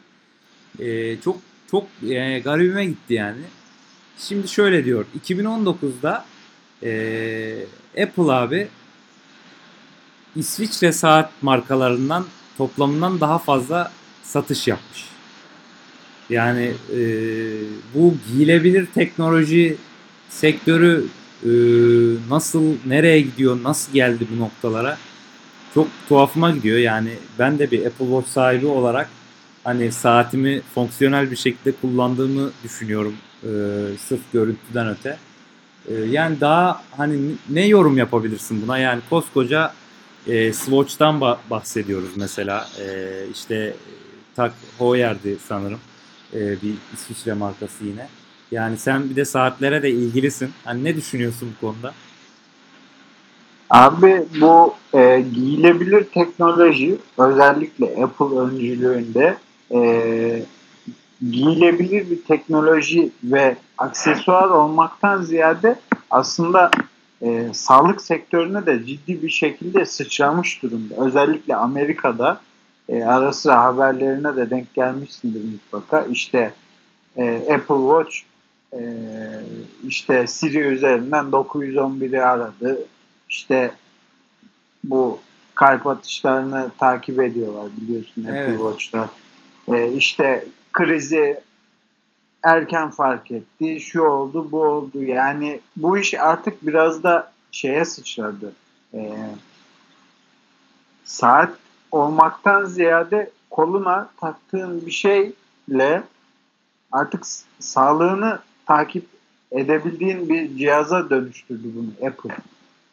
eee, 0.80 1.18
çok 1.24 1.38
çok 1.72 1.88
eee, 2.04 2.40
garibime 2.40 2.86
gitti 2.86 3.14
yani. 3.14 3.42
Şimdi 4.18 4.48
şöyle 4.48 4.86
diyor. 4.86 5.06
2019'da 5.16 6.26
eee, 6.82 7.66
Apple 8.04 8.24
abi 8.32 8.68
İsviçre 10.38 10.92
saat 10.92 11.30
markalarından 11.42 12.26
toplamından 12.58 13.20
daha 13.20 13.40
fazla 13.40 13.92
satış 14.24 14.68
yapmış. 14.68 15.06
Yani 16.30 16.72
e, 16.94 17.02
bu 17.94 18.14
giyilebilir 18.28 18.86
teknoloji 18.86 19.78
sektörü 20.30 21.06
e, 21.44 21.50
nasıl 22.30 22.74
nereye 22.86 23.22
gidiyor, 23.22 23.64
nasıl 23.64 23.94
geldi 23.94 24.28
bu 24.36 24.40
noktalara 24.40 24.98
çok 25.74 25.88
tuhafıma 26.10 26.52
gidiyor. 26.52 26.78
Yani 26.78 27.10
ben 27.40 27.60
de 27.60 27.72
bir 27.72 27.86
Apple 27.86 28.06
Watch 28.06 28.30
sahibi 28.30 28.66
olarak 28.66 29.10
hani 29.64 29.92
saatimi 29.92 30.62
fonksiyonel 30.76 31.32
bir 31.32 31.36
şekilde 31.36 31.72
kullandığımı 31.72 32.52
düşünüyorum 32.64 33.14
e, 33.44 33.50
sırf 34.08 34.22
görüntüden 34.34 34.88
öte. 34.88 35.18
E, 35.88 35.94
yani 35.94 36.42
daha 36.42 36.84
hani 36.98 37.20
ne 37.50 37.68
yorum 37.68 37.98
yapabilirsin 37.98 38.62
buna? 38.62 38.78
Yani 38.78 39.02
koskoca 39.10 39.74
e, 40.28 40.54
Swatch'tan 40.54 41.16
ba- 41.20 41.38
bahsediyoruz 41.50 42.10
mesela. 42.18 42.68
E, 42.80 43.10
işte 43.34 43.74
Tak 44.36 44.54
Heuer'di 44.78 45.38
sanırım. 45.48 45.80
E, 46.34 46.40
bir 46.40 46.74
İsviçre 46.94 47.34
markası 47.34 47.86
yine. 47.86 48.08
Yani 48.52 48.78
sen 48.78 49.10
bir 49.10 49.16
de 49.16 49.26
saatlere 49.26 49.84
de 49.84 49.90
ilgilisin. 49.90 50.50
Hani 50.64 50.84
ne 50.84 50.96
düşünüyorsun 50.96 51.54
bu 51.58 51.68
konuda? 51.68 51.94
Abi 53.70 54.26
bu 54.42 54.74
e, 54.94 55.26
giyilebilir 55.34 56.04
teknoloji 56.04 56.98
özellikle 57.18 58.04
Apple 58.04 58.40
öncülüğünde 58.40 59.38
e, 59.74 59.80
giyilebilir 61.32 62.10
bir 62.10 62.24
teknoloji 62.24 63.12
ve 63.24 63.58
aksesuar 63.78 64.50
olmaktan 64.50 65.22
ziyade 65.22 65.80
aslında 66.12 66.72
e, 67.22 67.50
sağlık 67.54 68.02
sektörüne 68.02 68.66
de 68.66 68.86
ciddi 68.86 69.22
bir 69.22 69.30
şekilde 69.30 69.86
sıçramış 69.86 70.64
durumda. 70.64 70.96
Özellikle 71.06 71.56
Amerika'da 71.56 72.42
e, 72.90 73.04
ara 73.04 73.34
sıra 73.34 73.64
haberlerine 73.64 74.36
de 74.36 74.50
denk 74.50 74.74
gelmişsindir 74.74 75.42
mutlaka. 75.52 76.02
İşte 76.02 76.54
e, 77.18 77.36
Apple 77.54 77.76
Watch 77.76 78.18
e, 78.74 78.82
işte 79.88 80.28
Siri 80.28 80.60
üzerinden 80.60 81.26
911'i 81.26 82.22
aradı. 82.22 82.80
İşte 83.30 83.72
bu 84.84 85.20
kalp 85.56 85.88
atışlarını 85.88 86.72
takip 86.78 87.20
ediyorlar 87.20 87.66
biliyorsun 87.82 88.24
Apple 88.24 88.40
Evet. 88.40 88.58
Watch'ta. 88.58 89.10
E, 89.74 89.92
işte 89.94 90.46
krizi 90.74 91.40
erken 92.44 92.90
fark 92.90 93.32
etti. 93.32 93.80
Şu 93.80 94.02
oldu, 94.02 94.52
bu 94.52 94.62
oldu. 94.62 95.04
Yani 95.04 95.60
bu 95.76 95.98
iş 95.98 96.14
artık 96.14 96.68
biraz 96.68 97.04
da 97.04 97.32
şeye 97.52 97.86
sıçradı. 97.86 98.54
E, 98.94 99.18
saat 101.04 101.54
olmaktan 101.92 102.66
ziyade 102.66 103.32
koluna 103.50 104.10
taktığın 104.20 104.86
bir 104.86 104.92
şeyle 104.92 106.04
artık 106.92 107.24
sağlığını 107.60 108.40
takip 108.66 109.06
edebildiğin 109.52 110.30
bir 110.30 110.58
cihaza 110.58 111.10
dönüştürdü 111.10 111.72
bunu 111.76 112.08
Apple. 112.08 112.36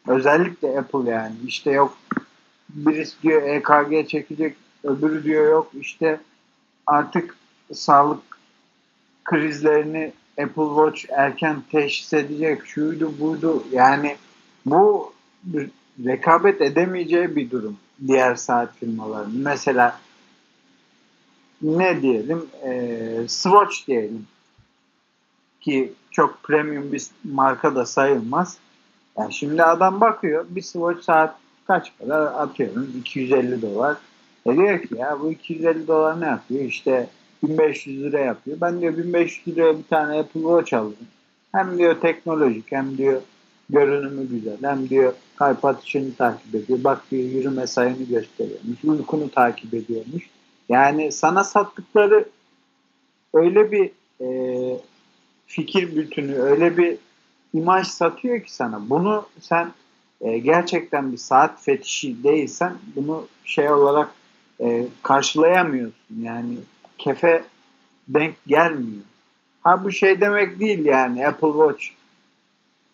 Özellikle 0.07 0.79
Apple 0.79 1.11
yani. 1.11 1.35
İşte 1.47 1.71
yok 1.71 1.97
birisi 2.69 3.21
diyor 3.21 3.41
EKG 3.41 4.09
çekecek, 4.09 4.55
öbürü 4.83 5.23
diyor 5.23 5.51
yok 5.51 5.71
işte 5.79 6.19
artık 6.87 7.37
sağlık 7.73 8.34
krizlerini 9.25 10.11
Apple 10.41 10.67
Watch 10.67 11.05
erken 11.09 11.63
teşhis 11.71 12.13
edecek, 12.13 12.65
şuydu 12.65 13.19
buydu. 13.19 13.63
Yani 13.71 14.15
bu 14.65 15.13
rekabet 16.05 16.61
edemeyeceği 16.61 17.35
bir 17.35 17.51
durum 17.51 17.77
diğer 18.07 18.35
saat 18.35 18.75
firmalarının. 18.75 19.41
Mesela 19.41 19.99
ne 21.61 22.01
diyelim? 22.01 22.45
Ee, 22.63 23.25
Swatch 23.27 23.87
diyelim 23.87 24.27
ki 25.61 25.93
çok 26.11 26.43
premium 26.43 26.91
bir 26.91 27.03
marka 27.23 27.75
da 27.75 27.85
sayılmaz. 27.85 28.57
Yani 29.17 29.33
şimdi 29.33 29.63
adam 29.63 30.01
bakıyor 30.01 30.45
bir 30.49 30.61
Swatch 30.61 31.03
saat 31.03 31.37
kaç 31.67 31.91
para 31.99 32.15
atıyorum 32.15 32.93
250 32.99 33.61
dolar. 33.61 33.97
E 34.45 34.55
diyor 34.55 34.81
ki 34.81 34.95
ya 34.97 35.19
bu 35.19 35.31
250 35.31 35.87
dolar 35.87 36.21
ne 36.21 36.25
yapıyor? 36.25 36.61
İşte 36.61 37.09
1500 37.47 38.03
lira 38.03 38.19
yapıyor. 38.19 38.57
Ben 38.61 38.81
diyor 38.81 38.97
1500 38.97 39.57
liraya 39.57 39.77
bir 39.77 39.83
tane 39.83 40.19
Apple 40.19 40.41
Watch 40.41 40.73
alırım. 40.73 41.07
Hem 41.51 41.77
diyor 41.77 42.01
teknolojik 42.01 42.71
hem 42.71 42.97
diyor 42.97 43.21
görünümü 43.69 44.29
güzel. 44.29 44.57
Hem 44.61 44.89
diyor 44.89 45.13
kalp 45.35 45.65
atışını 45.65 46.15
takip 46.15 46.55
ediyor. 46.55 46.79
Bak 46.83 47.01
diyor 47.11 47.23
yürüme 47.23 47.67
sayını 47.67 48.03
gösteriyormuş. 48.03 48.83
Uykunu 48.83 49.31
takip 49.31 49.73
ediyormuş. 49.73 50.29
Yani 50.69 51.11
sana 51.11 51.43
sattıkları 51.43 52.25
öyle 53.33 53.71
bir 53.71 53.91
e, 54.21 54.27
fikir 55.47 55.95
bütünü, 55.95 56.35
öyle 56.35 56.77
bir 56.77 56.97
imaj 57.53 57.87
satıyor 57.87 58.41
ki 58.41 58.53
sana. 58.53 58.89
Bunu 58.89 59.25
sen 59.39 59.71
e, 60.21 60.37
gerçekten 60.37 61.11
bir 61.11 61.17
saat 61.17 61.63
fetişi 61.63 62.23
değilsen 62.23 62.73
bunu 62.95 63.27
şey 63.45 63.71
olarak 63.71 64.09
e, 64.61 64.85
karşılayamıyorsun. 65.03 66.21
Yani 66.21 66.55
kefe 66.97 67.43
denk 68.07 68.35
gelmiyor. 68.47 69.03
Ha 69.63 69.83
bu 69.83 69.91
şey 69.91 70.21
demek 70.21 70.59
değil 70.59 70.85
yani 70.85 71.27
Apple 71.27 71.47
Watch 71.47 71.85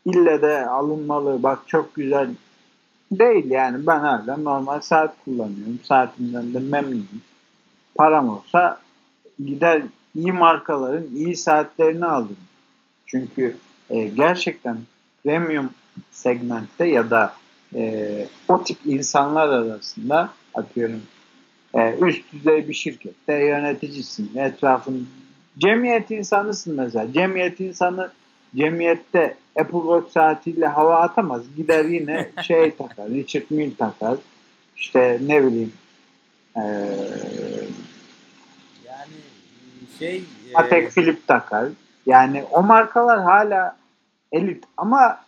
ille 0.06 0.42
de 0.42 0.66
alınmalı 0.66 1.44
bak 1.44 1.60
çok 1.68 1.96
güzel 1.96 2.30
değil 3.12 3.52
yani 3.52 3.88
ben 3.88 4.00
hala 4.00 4.38
normal 4.38 4.82
saat 4.82 5.16
kullanıyorum. 5.26 5.80
Saatimden 5.84 6.54
de 6.54 6.60
memnunum. 6.60 7.22
Param 7.96 8.30
olsa 8.30 8.80
gider 9.46 9.82
iyi 10.16 10.32
markaların 10.32 11.08
iyi 11.16 11.36
saatlerini 11.36 12.06
alırım. 12.06 12.38
Çünkü 13.06 13.58
e, 13.90 14.08
gerçekten 14.08 14.78
premium 15.24 15.70
segmentte 16.12 16.86
ya 16.86 17.10
da 17.10 17.34
e, 17.76 18.28
o 18.48 18.64
tip 18.64 18.78
insanlar 18.86 19.50
arasında 19.50 20.30
atıyorum 20.54 21.02
e, 21.74 21.96
üst 22.02 22.34
düzey 22.34 22.70
bir 22.70 22.74
şirkette 22.74 23.34
yöneticisin. 23.34 24.38
Etrafın 24.38 25.08
cemiyet 25.58 26.12
insanısın 26.12 26.76
mesela. 26.76 27.14
Cemiyet 27.14 27.60
insanı 27.60 28.12
cemiyette 28.56 29.36
Apple 29.60 29.80
Watch 29.80 30.12
saatiyle 30.12 30.68
hava 30.68 31.00
atamaz. 31.00 31.42
Gider 31.58 31.86
yine 31.86 32.30
şey 32.44 32.76
takar, 32.76 33.10
Richard 33.10 33.46
Mille 33.50 33.76
takar. 33.76 34.18
İşte 34.78 35.20
ne 35.28 35.46
bileyim 35.46 35.74
ee, 36.56 36.62
yani 38.86 39.14
şey 40.00 40.24
Patek 40.54 40.84
e... 40.84 40.90
Philippe 40.90 41.26
takar. 41.28 41.68
Yani 42.06 42.44
o 42.52 42.64
markalar 42.64 43.22
hala 43.22 43.78
elit 44.32 44.64
ama 44.78 45.20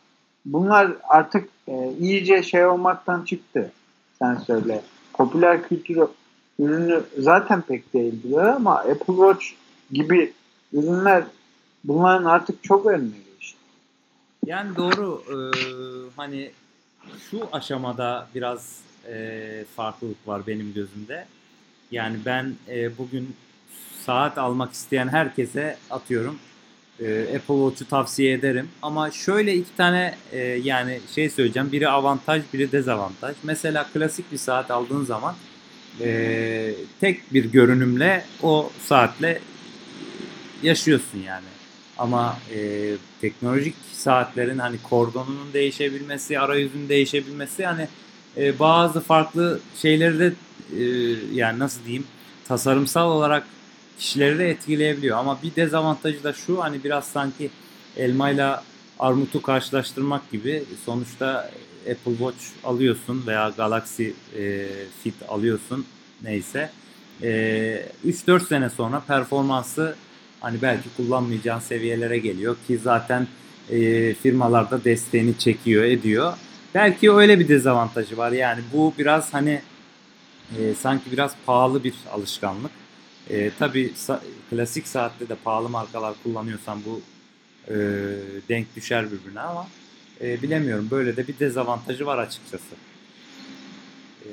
bunlar 0.45 0.91
artık 1.03 1.49
e, 1.67 1.91
iyice 1.99 2.43
şey 2.43 2.65
olmaktan 2.65 3.25
çıktı. 3.25 3.71
Sen 4.19 4.35
söyle. 4.35 4.81
Popüler 5.13 5.67
kültür 5.67 5.97
ürünü 6.63 7.03
zaten 7.17 7.61
pek 7.61 7.93
değildir 7.93 8.37
ama 8.37 8.75
Apple 8.75 9.13
Watch 9.13 9.45
gibi 9.91 10.33
ürünler 10.73 11.23
bunların 11.83 12.25
artık 12.25 12.63
çok 12.63 12.85
önüne 12.85 13.17
geçti. 13.39 13.57
Yani 14.45 14.75
doğru. 14.75 15.23
Ee, 15.29 15.35
hani 16.15 16.51
şu 17.29 17.47
aşamada 17.51 18.27
biraz 18.35 18.79
e, 19.07 19.65
farklılık 19.75 20.27
var 20.27 20.47
benim 20.47 20.73
gözümde. 20.73 21.25
Yani 21.91 22.17
ben 22.25 22.53
e, 22.69 22.97
bugün 22.97 23.35
saat 24.05 24.37
almak 24.37 24.73
isteyen 24.73 25.07
herkese 25.07 25.77
atıyorum 25.89 26.39
e, 26.99 27.21
Apple 27.21 27.55
Watch'u 27.55 27.89
tavsiye 27.89 28.33
ederim. 28.33 28.69
Ama 28.81 29.11
şöyle 29.11 29.55
iki 29.55 29.75
tane 29.75 30.15
e, 30.31 30.39
yani 30.39 30.99
şey 31.15 31.29
söyleyeceğim. 31.29 31.71
Biri 31.71 31.89
avantaj, 31.89 32.43
biri 32.53 32.71
dezavantaj. 32.71 33.35
Mesela 33.43 33.87
klasik 33.93 34.31
bir 34.31 34.37
saat 34.37 34.71
aldığın 34.71 35.05
zaman 35.05 35.35
e, 36.01 36.73
tek 37.01 37.33
bir 37.33 37.45
görünümle 37.45 38.25
o 38.43 38.71
saatle 38.81 39.39
yaşıyorsun 40.63 41.19
yani. 41.19 41.45
Ama 41.97 42.37
e, 42.55 42.91
teknolojik 43.21 43.75
saatlerin 43.93 44.59
hani 44.59 44.77
kordonunun 44.83 45.53
değişebilmesi, 45.53 46.39
arayüzün 46.39 46.89
değişebilmesi 46.89 47.65
hani 47.65 47.87
e, 48.37 48.59
bazı 48.59 49.01
farklı 49.01 49.59
şeyleri 49.81 50.19
de 50.19 50.33
e, 50.77 50.83
yani 51.33 51.59
nasıl 51.59 51.83
diyeyim 51.85 52.07
tasarımsal 52.47 53.11
olarak 53.11 53.43
kişileri 53.99 54.39
de 54.39 54.49
etkileyebiliyor. 54.49 55.17
Ama 55.17 55.39
bir 55.43 55.55
dezavantajı 55.55 56.23
da 56.23 56.33
şu 56.33 56.63
hani 56.63 56.83
biraz 56.83 57.05
sanki 57.05 57.49
elmayla 57.97 58.63
armutu 58.99 59.41
karşılaştırmak 59.41 60.31
gibi 60.31 60.63
sonuçta 60.85 61.51
Apple 61.91 62.11
Watch 62.11 62.43
alıyorsun 62.63 63.23
veya 63.27 63.49
Galaxy 63.57 64.07
e, 64.37 64.65
Fit 65.03 65.13
alıyorsun 65.29 65.85
neyse. 66.23 66.69
E, 67.21 67.29
3-4 68.07 68.47
sene 68.47 68.69
sonra 68.69 68.99
performansı 69.07 69.95
hani 70.39 70.61
belki 70.61 70.89
kullanmayacağın 70.97 71.59
seviyelere 71.59 72.17
geliyor 72.17 72.55
ki 72.67 72.77
zaten 72.83 73.27
e, 73.69 74.13
firmalarda 74.13 74.83
desteğini 74.83 75.37
çekiyor 75.37 75.83
ediyor. 75.83 76.33
Belki 76.75 77.11
öyle 77.11 77.39
bir 77.39 77.47
dezavantajı 77.47 78.17
var 78.17 78.31
yani 78.31 78.61
bu 78.73 78.93
biraz 78.97 79.33
hani 79.33 79.61
e, 80.59 80.73
sanki 80.75 81.11
biraz 81.11 81.35
pahalı 81.45 81.83
bir 81.83 81.93
alışkanlık. 82.11 82.71
E, 83.29 83.51
tabii 83.59 83.91
sa- 84.07 84.19
klasik 84.49 84.87
saatte 84.87 85.29
de 85.29 85.35
pahalı 85.35 85.69
markalar 85.69 86.13
kullanıyorsan 86.23 86.79
bu 86.85 87.01
e, 87.67 87.75
denk 88.49 88.75
düşer 88.75 89.05
birbirine 89.11 89.39
ama 89.39 89.67
e, 90.21 90.41
bilemiyorum. 90.41 90.87
Böyle 90.91 91.17
de 91.17 91.27
bir 91.27 91.39
dezavantajı 91.39 92.05
var 92.05 92.17
açıkçası. 92.17 92.75
E, 94.21 94.29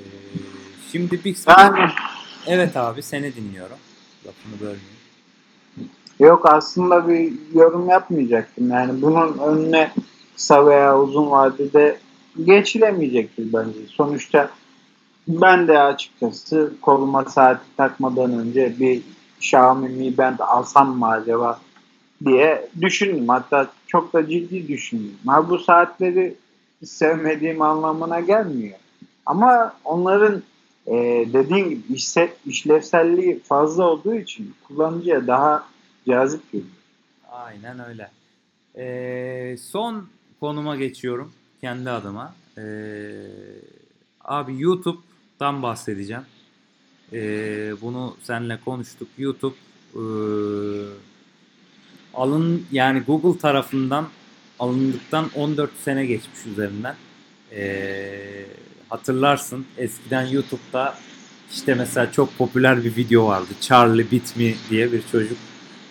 şimdi 0.92 1.24
bir 1.24 1.36
yani, 1.48 1.90
Evet 2.46 2.76
abi 2.76 3.02
seni 3.02 3.34
dinliyorum. 3.34 3.76
Lafını 4.26 4.60
bölmeyeyim. 4.60 5.00
Yok 6.20 6.46
aslında 6.46 7.08
bir 7.08 7.32
yorum 7.54 7.88
yapmayacaktım. 7.88 8.70
Yani 8.70 9.02
bunun 9.02 9.38
önüne 9.38 9.92
kısa 10.36 10.66
veya 10.66 10.98
uzun 10.98 11.30
vadede 11.30 11.98
geçilemeyecektir 12.44 13.52
bence. 13.52 13.78
Sonuçta 13.88 14.50
ben 15.28 15.68
de 15.68 15.78
açıkçası 15.78 16.72
koruma 16.82 17.24
saati 17.24 17.76
takmadan 17.76 18.32
önce 18.32 18.74
bir 18.80 19.02
Xiaomi 19.38 19.88
Mi 19.88 20.18
Band 20.18 20.38
alsam 20.38 20.98
mı 20.98 21.08
acaba 21.08 21.60
diye 22.24 22.68
düşündüm. 22.80 23.28
Hatta 23.28 23.70
çok 23.86 24.12
da 24.12 24.28
ciddi 24.28 24.68
düşündüm. 24.68 25.14
Ha 25.26 25.50
bu 25.50 25.58
saatleri 25.58 26.34
sevmediğim 26.84 27.62
anlamına 27.62 28.20
gelmiyor. 28.20 28.78
Ama 29.26 29.74
onların 29.84 30.42
e, 30.86 30.94
dediğim 31.32 31.70
gibi 31.70 31.82
işse, 31.92 32.34
işlevselliği 32.46 33.40
fazla 33.40 33.84
olduğu 33.84 34.14
için 34.14 34.54
kullanıcıya 34.68 35.26
daha 35.26 35.68
cazip 36.08 36.52
geliyor. 36.52 36.70
Aynen 37.32 37.88
öyle. 37.88 38.10
Ee, 38.76 39.56
son 39.56 40.08
konuma 40.40 40.76
geçiyorum 40.76 41.32
kendi 41.60 41.90
adıma. 41.90 42.34
Ee, 42.58 42.62
abi 44.24 44.62
YouTube'dan 44.62 45.62
bahsedeceğim. 45.62 46.22
Ee, 47.12 47.72
bunu 47.80 48.16
seninle 48.22 48.58
konuştuk. 48.64 49.08
YouTube 49.18 49.54
e, 49.94 50.02
alın 52.14 52.66
yani 52.72 53.00
Google 53.00 53.40
tarafından 53.40 54.06
alındıktan 54.58 55.30
14 55.34 55.70
sene 55.84 56.06
geçmiş 56.06 56.46
üzerinden. 56.46 56.94
Ee, 57.52 58.46
hatırlarsın 58.88 59.66
eskiden 59.78 60.26
YouTube'da 60.26 60.94
işte 61.52 61.74
mesela 61.74 62.12
çok 62.12 62.38
popüler 62.38 62.84
bir 62.84 62.96
video 62.96 63.26
vardı. 63.26 63.48
Charlie 63.60 64.10
Bit 64.10 64.36
Me 64.36 64.54
diye 64.70 64.92
bir 64.92 65.02
çocuk 65.12 65.38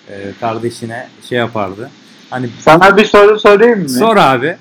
e, 0.10 0.32
kardeşine 0.39 1.08
şey 1.29 1.38
yapardı. 1.38 1.89
Hani 2.29 2.49
sana 2.60 2.97
bir 2.97 3.05
soru 3.05 3.39
sorayım 3.39 3.82
mı? 3.82 3.89
Sor 3.89 4.17
abi. 4.17 4.58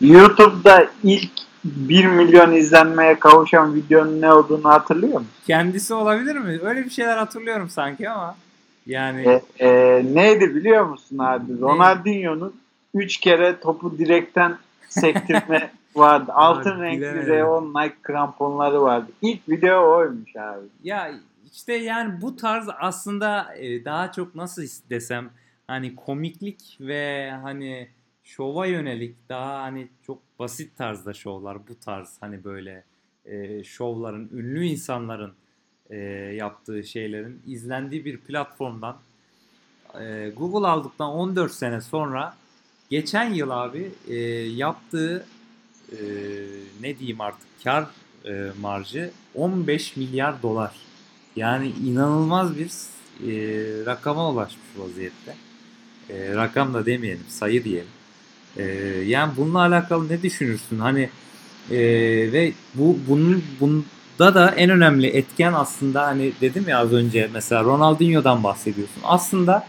YouTube'da 0.00 0.86
ilk 1.04 1.30
1 1.64 2.06
milyon 2.06 2.52
izlenmeye 2.52 3.18
kavuşan 3.18 3.74
videonun 3.74 4.20
ne 4.20 4.32
olduğunu 4.32 4.64
hatırlıyor 4.64 5.12
musun? 5.12 5.28
Kendisi 5.46 5.94
olabilir 5.94 6.36
mi? 6.36 6.60
Öyle 6.62 6.84
bir 6.84 6.90
şeyler 6.90 7.16
hatırlıyorum 7.16 7.68
sanki 7.70 8.10
ama. 8.10 8.36
Yani 8.88 9.40
e, 9.58 9.66
e, 9.66 10.02
neydi 10.14 10.54
biliyor 10.54 10.84
musun 10.84 11.18
abi? 11.18 11.60
Ronaldinho'nun 11.60 12.60
3 12.94 13.16
kere 13.16 13.60
topu 13.60 13.98
direkten 13.98 14.58
sektirme 14.88 15.70
vardı. 15.96 16.32
Altın 16.34 16.70
abi, 16.70 16.82
renkli 16.82 17.06
R10 17.06 17.84
Nike 17.84 17.96
kramponları 18.02 18.82
vardı. 18.82 19.12
İlk 19.22 19.48
video 19.48 19.96
oymuş 19.96 20.36
abi. 20.36 20.66
Ya 20.84 21.10
işte 21.52 21.72
yani 21.74 22.20
bu 22.20 22.36
tarz 22.36 22.68
aslında 22.80 23.54
e, 23.56 23.84
daha 23.84 24.12
çok 24.12 24.34
nasıl 24.34 24.62
desem 24.90 25.30
hani 25.66 25.96
komiklik 25.96 26.76
ve 26.80 27.30
hani 27.42 27.88
şova 28.24 28.66
yönelik 28.66 29.16
daha 29.28 29.62
hani 29.62 29.88
çok 30.06 30.18
basit 30.38 30.76
tarzda 30.76 31.12
şovlar 31.12 31.68
bu 31.68 31.78
tarz 31.80 32.16
hani 32.20 32.44
böyle 32.44 32.84
e, 33.24 33.64
şovların 33.64 34.28
ünlü 34.32 34.64
insanların 34.64 35.32
e, 35.90 35.96
yaptığı 36.36 36.84
şeylerin 36.84 37.42
izlendiği 37.46 38.04
bir 38.04 38.16
platformdan 38.16 38.96
e, 40.00 40.32
Google 40.36 40.66
aldıktan 40.66 41.10
14 41.10 41.52
sene 41.52 41.80
sonra 41.80 42.36
geçen 42.90 43.34
yıl 43.34 43.50
abi 43.50 43.90
e, 44.08 44.16
yaptığı 44.46 45.26
e, 45.92 45.98
ne 46.80 46.98
diyeyim 46.98 47.20
artık 47.20 47.48
kar 47.64 47.86
e, 48.24 48.46
marjı 48.60 49.10
15 49.34 49.96
milyar 49.96 50.42
dolar. 50.42 50.74
Yani 51.36 51.72
inanılmaz 51.84 52.58
bir 52.58 52.68
e, 52.68 53.86
rakama 53.86 54.30
ulaşmış 54.30 54.66
vaziyette. 54.76 55.34
E, 56.10 56.34
rakam 56.34 56.74
da 56.74 56.86
demeyelim, 56.86 57.24
sayı 57.28 57.64
diyelim. 57.64 57.88
E, 58.56 58.64
yani 59.06 59.32
bununla 59.36 59.58
alakalı 59.58 60.08
ne 60.08 60.22
düşünürsün? 60.22 60.78
Hani 60.78 61.10
e, 61.70 61.78
ve 62.32 62.52
bu 62.74 62.98
bunun 63.08 63.44
bunda 63.60 63.84
da 64.18 64.50
en 64.50 64.70
önemli 64.70 65.06
etken 65.06 65.52
aslında 65.52 66.06
hani 66.06 66.32
dedim 66.40 66.64
ya 66.68 66.78
az 66.78 66.92
önce 66.92 67.30
mesela 67.32 67.64
Ronaldinho'dan 67.64 68.44
bahsediyorsun. 68.44 69.00
Aslında 69.04 69.66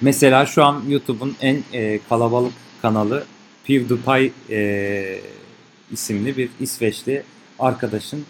mesela 0.00 0.46
şu 0.46 0.64
an 0.64 0.82
YouTube'un 0.88 1.36
en 1.40 1.62
e, 1.72 2.00
kalabalık 2.08 2.52
kanalı 2.82 3.24
PewDiePie 3.64 4.30
e, 4.50 5.20
isimli 5.92 6.36
bir 6.36 6.48
İsveçli 6.60 7.22
arkadaşın 7.58 8.24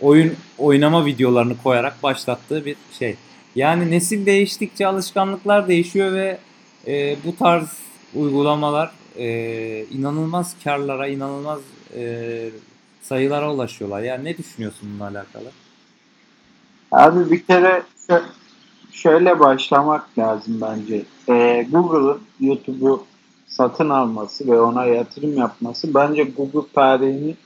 oyun 0.00 0.34
oynama 0.58 1.06
videolarını 1.06 1.56
koyarak 1.62 2.02
başlattığı 2.02 2.64
bir 2.64 2.76
şey. 2.98 3.16
Yani 3.54 3.90
nesil 3.90 4.26
değiştikçe 4.26 4.86
alışkanlıklar 4.86 5.68
değişiyor 5.68 6.12
ve 6.12 6.38
e, 6.86 7.16
bu 7.24 7.36
tarz 7.36 7.68
uygulamalar 8.14 8.90
e, 9.18 9.84
inanılmaz 9.84 10.54
karlara, 10.64 11.08
inanılmaz 11.08 11.60
e, 11.96 12.50
sayılara 13.06 13.52
ulaşıyorlar. 13.52 14.02
Yani 14.02 14.24
ne 14.24 14.38
düşünüyorsun 14.38 14.88
bununla 14.92 15.04
alakalı? 15.04 15.50
Abi 16.92 17.30
bir 17.30 17.42
kere 17.42 17.82
şöyle 18.92 19.40
başlamak 19.40 20.18
lazım 20.18 20.60
bence. 20.60 21.02
Ee, 21.28 21.66
Google'ın 21.70 22.20
YouTube'u 22.40 23.06
satın 23.46 23.88
alması 23.88 24.46
ve 24.46 24.60
ona 24.60 24.84
yatırım 24.86 25.36
yapması 25.36 25.94
bence 25.94 26.22
Google 26.24 26.72
tarihinin 26.74 27.36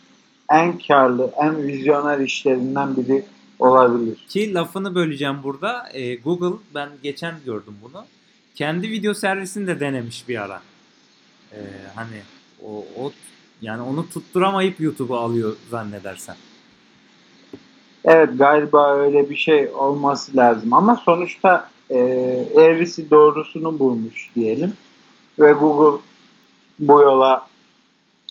en 0.51 0.79
karlı, 0.79 1.33
en 1.37 1.66
vizyoner 1.66 2.18
işlerinden 2.18 2.96
biri 2.96 3.25
olabilir. 3.59 4.27
Ki 4.29 4.55
lafını 4.55 4.94
böleceğim 4.94 5.42
burada. 5.42 5.88
Ee, 5.92 6.16
Google 6.16 6.59
ben 6.75 6.88
geçen 7.03 7.35
gördüm 7.44 7.75
bunu. 7.83 8.05
Kendi 8.55 8.90
video 8.90 9.14
servisini 9.14 9.66
de 9.66 9.81
denemiş 9.81 10.29
bir 10.29 10.42
ara. 10.42 10.62
Ee, 11.53 11.59
hani 11.94 12.23
o, 12.66 12.85
o 12.99 13.12
yani 13.62 13.83
onu 13.83 14.09
tutturamayıp 14.09 14.81
YouTube'u 14.81 15.16
alıyor 15.16 15.57
zannedersen. 15.70 16.37
Evet 18.05 18.31
galiba 18.35 18.96
öyle 18.96 19.31
bir 19.31 19.37
şey 19.37 19.68
olması 19.68 20.37
lazım 20.37 20.73
ama 20.73 20.96
sonuçta 20.96 21.70
e, 21.90 21.99
eğrisi 22.55 23.11
doğrusunu 23.11 23.79
bulmuş 23.79 24.31
diyelim 24.35 24.73
ve 25.38 25.53
Google 25.53 26.03
bu 26.79 27.01
yola 27.01 27.46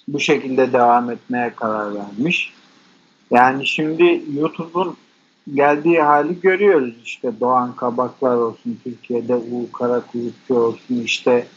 bu 0.07 0.19
şekilde 0.19 0.73
devam 0.73 1.11
etmeye 1.11 1.53
karar 1.55 1.95
vermiş. 1.95 2.53
Yani 3.31 3.67
şimdi 3.67 4.23
YouTube'un 4.33 4.97
geldiği 5.53 6.01
hali 6.01 6.39
görüyoruz 6.39 6.93
işte 7.03 7.39
Doğan 7.39 7.75
Kabaklar 7.75 8.35
olsun, 8.35 8.79
Türkiye'de 8.83 9.35
Uğur 9.35 9.71
Karakulukçu 9.73 10.55
olsun, 10.55 11.01
işte 11.03 11.47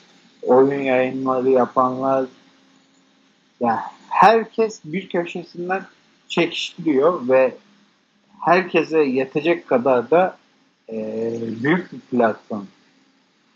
oyun 0.42 0.80
yayınları 0.80 1.50
yapanlar 1.50 2.26
yani 3.62 3.80
herkes 4.08 4.80
bir 4.84 5.08
köşesinden 5.08 5.82
çekiştiriyor 6.28 7.28
ve 7.28 7.54
herkese 8.40 8.98
yetecek 8.98 9.68
kadar 9.68 10.10
da 10.10 10.36
e, 10.92 10.96
büyük 11.62 11.92
bir 11.92 12.00
platform. 12.00 12.64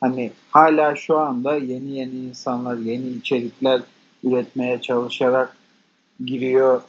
Hani 0.01 0.33
hala 0.51 0.97
şu 0.97 1.19
anda 1.19 1.57
yeni 1.57 1.91
yeni 1.91 2.15
insanlar, 2.15 2.77
yeni 2.77 3.09
içerikler 3.09 3.81
üretmeye 4.25 4.81
çalışarak 4.81 5.57
giriyor 6.25 6.83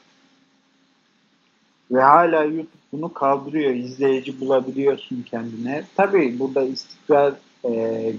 ve 1.91 2.01
hala 2.01 2.43
YouTube 2.43 2.67
bunu 2.91 3.13
kaldırıyor. 3.13 3.73
İzleyici 3.73 4.39
bulabiliyorsun 4.39 5.25
kendine. 5.32 5.86
Tabii 5.95 6.39
burada 6.39 6.63
istikrar, 6.63 7.34
e, 7.63 7.71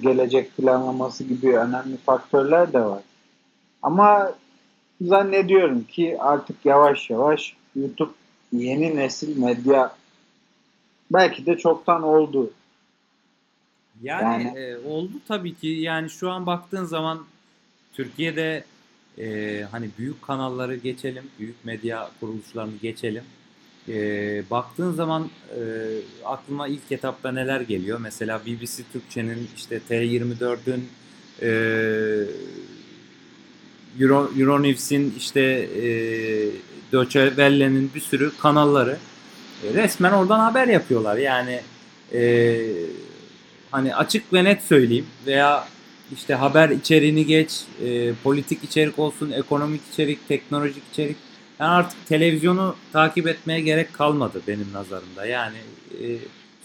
gelecek 0.02 0.56
planlaması 0.56 1.24
gibi 1.24 1.58
önemli 1.58 1.96
faktörler 1.96 2.72
de 2.72 2.80
var. 2.80 3.02
Ama 3.82 4.32
zannediyorum 5.00 5.84
ki 5.84 6.16
artık 6.20 6.56
yavaş 6.64 7.10
yavaş 7.10 7.56
YouTube 7.76 8.12
yeni 8.52 8.96
nesil 8.96 9.38
medya 9.38 9.96
belki 11.10 11.46
de 11.46 11.58
çoktan 11.58 12.02
oldu. 12.02 12.50
Yani, 14.02 14.44
yani 14.44 14.58
e, 14.58 14.76
oldu 14.76 15.12
tabii 15.28 15.54
ki. 15.54 15.66
Yani 15.66 16.10
şu 16.10 16.30
an 16.30 16.46
baktığın 16.46 16.84
zaman 16.84 17.24
Türkiye'de 17.92 18.64
e, 19.18 19.62
hani 19.70 19.90
büyük 19.98 20.22
kanalları 20.22 20.76
geçelim, 20.76 21.24
büyük 21.38 21.64
medya 21.64 22.10
kuruluşlarını 22.20 22.76
geçelim. 22.82 23.24
E, 23.88 24.42
baktığın 24.50 24.92
zaman 24.92 25.30
e, 25.56 25.60
aklıma 26.24 26.68
ilk 26.68 26.92
etapta 26.92 27.32
neler 27.32 27.60
geliyor? 27.60 27.98
Mesela 28.02 28.40
BBC 28.46 28.82
Türkçe'nin 28.92 29.48
işte 29.56 29.80
T24'ün 29.90 30.88
e, 31.42 31.50
Euro, 34.00 34.30
Euronews'in 34.38 35.14
işte 35.18 35.40
e, 35.40 35.84
Deutsche 36.92 37.28
Welle'nin 37.28 37.90
bir 37.94 38.00
sürü 38.00 38.32
kanalları 38.38 38.98
e, 39.64 39.74
resmen 39.74 40.12
oradan 40.12 40.38
haber 40.38 40.68
yapıyorlar. 40.68 41.16
Yani 41.16 41.60
e, 42.14 42.60
hani 43.70 43.94
açık 43.94 44.32
ve 44.32 44.44
net 44.44 44.62
söyleyeyim 44.62 45.06
veya 45.26 45.68
işte 46.14 46.34
haber 46.34 46.68
içeriğini 46.68 47.26
geç, 47.26 47.60
e, 47.84 48.12
politik 48.24 48.64
içerik 48.64 48.98
olsun, 48.98 49.30
ekonomik 49.30 49.80
içerik, 49.92 50.28
teknolojik 50.28 50.82
içerik. 50.92 51.16
Yani 51.60 51.70
artık 51.70 52.06
televizyonu 52.06 52.76
takip 52.92 53.28
etmeye 53.28 53.60
gerek 53.60 53.94
kalmadı 53.94 54.42
benim 54.48 54.72
nazarımda. 54.72 55.26
Yani 55.26 55.56
e, 56.02 56.06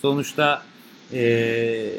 sonuçta 0.02 0.63
e, 1.13 1.89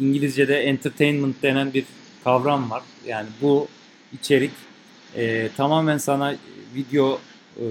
İngilizce'de 0.00 0.56
entertainment 0.56 1.42
denen 1.42 1.74
bir 1.74 1.84
kavram 2.24 2.70
var. 2.70 2.82
Yani 3.06 3.28
bu 3.42 3.68
içerik 4.12 4.50
e, 5.16 5.48
tamamen 5.56 5.98
sana 5.98 6.34
video 6.74 7.20
e, 7.56 7.64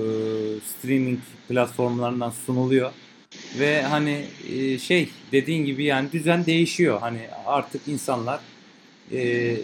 streaming 0.61 1.19
platformlarından 1.49 2.29
sunuluyor. 2.45 2.91
Ve 3.59 3.81
hani 3.81 4.25
e, 4.53 4.77
şey 4.79 5.09
dediğin 5.31 5.65
gibi 5.65 5.83
yani 5.83 6.11
düzen 6.11 6.45
değişiyor. 6.45 6.99
Hani 7.01 7.19
artık 7.45 7.87
insanlar 7.87 8.39
e, 9.11 9.55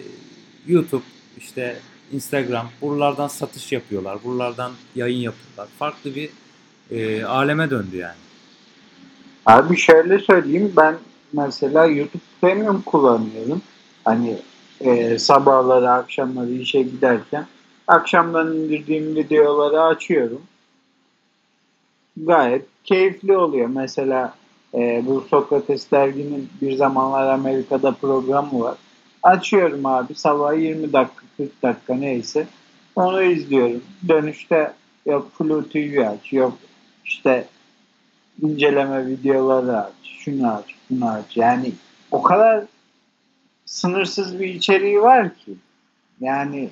YouTube 0.68 1.04
işte 1.38 1.80
Instagram 2.12 2.70
buralardan 2.82 3.28
satış 3.28 3.72
yapıyorlar. 3.72 4.18
Buralardan 4.24 4.72
yayın 4.96 5.20
yapıyorlar. 5.20 5.68
Farklı 5.80 6.16
bir 6.16 6.30
e, 6.92 7.24
aleme 7.24 7.70
döndü 7.70 7.98
yani. 7.98 8.16
Abi 9.46 9.78
şöyle 9.78 10.20
söyleyeyim 10.20 10.74
ben 10.78 10.96
mesela 11.34 11.86
YouTube 11.86 12.24
Premium 12.42 12.82
kullanıyorum. 12.82 13.62
Hani 14.04 14.38
e, 14.82 15.20
sabahları 15.20 15.92
akşamları 15.92 16.52
işe 16.52 16.82
giderken 16.82 17.48
akşamdan 17.88 18.56
indirdiğim 18.56 19.15
videoları 19.15 19.82
açıyorum. 19.82 20.41
Gayet 22.17 22.65
keyifli 22.84 23.38
oluyor. 23.38 23.67
Mesela 23.67 24.34
e, 24.73 25.04
bu 25.06 25.21
Sokrates 25.21 25.91
derginin 25.91 26.50
bir 26.62 26.76
zamanlar 26.76 27.28
Amerika'da 27.28 27.91
programı 27.91 28.60
var. 28.60 28.76
Açıyorum 29.23 29.86
abi 29.86 30.15
sabah 30.15 30.58
20 30.58 30.93
dakika 30.93 31.23
40 31.38 31.63
dakika 31.63 31.95
neyse 31.95 32.47
onu 32.95 33.23
izliyorum. 33.23 33.82
Dönüşte 34.08 34.73
yok 35.06 35.32
Flu 35.38 35.69
TV 35.69 36.08
aç 36.08 36.34
yok 36.34 36.54
işte 37.06 37.47
inceleme 38.41 39.08
videoları 39.08 39.78
aç 39.78 39.93
şunu 40.04 40.54
aç 40.54 40.65
bunu 40.89 41.10
aç 41.10 41.38
yani 41.38 41.71
o 42.12 42.21
kadar 42.21 42.63
sınırsız 43.65 44.39
bir 44.39 44.47
içeriği 44.47 45.02
var 45.02 45.36
ki 45.36 45.54
yani 46.19 46.69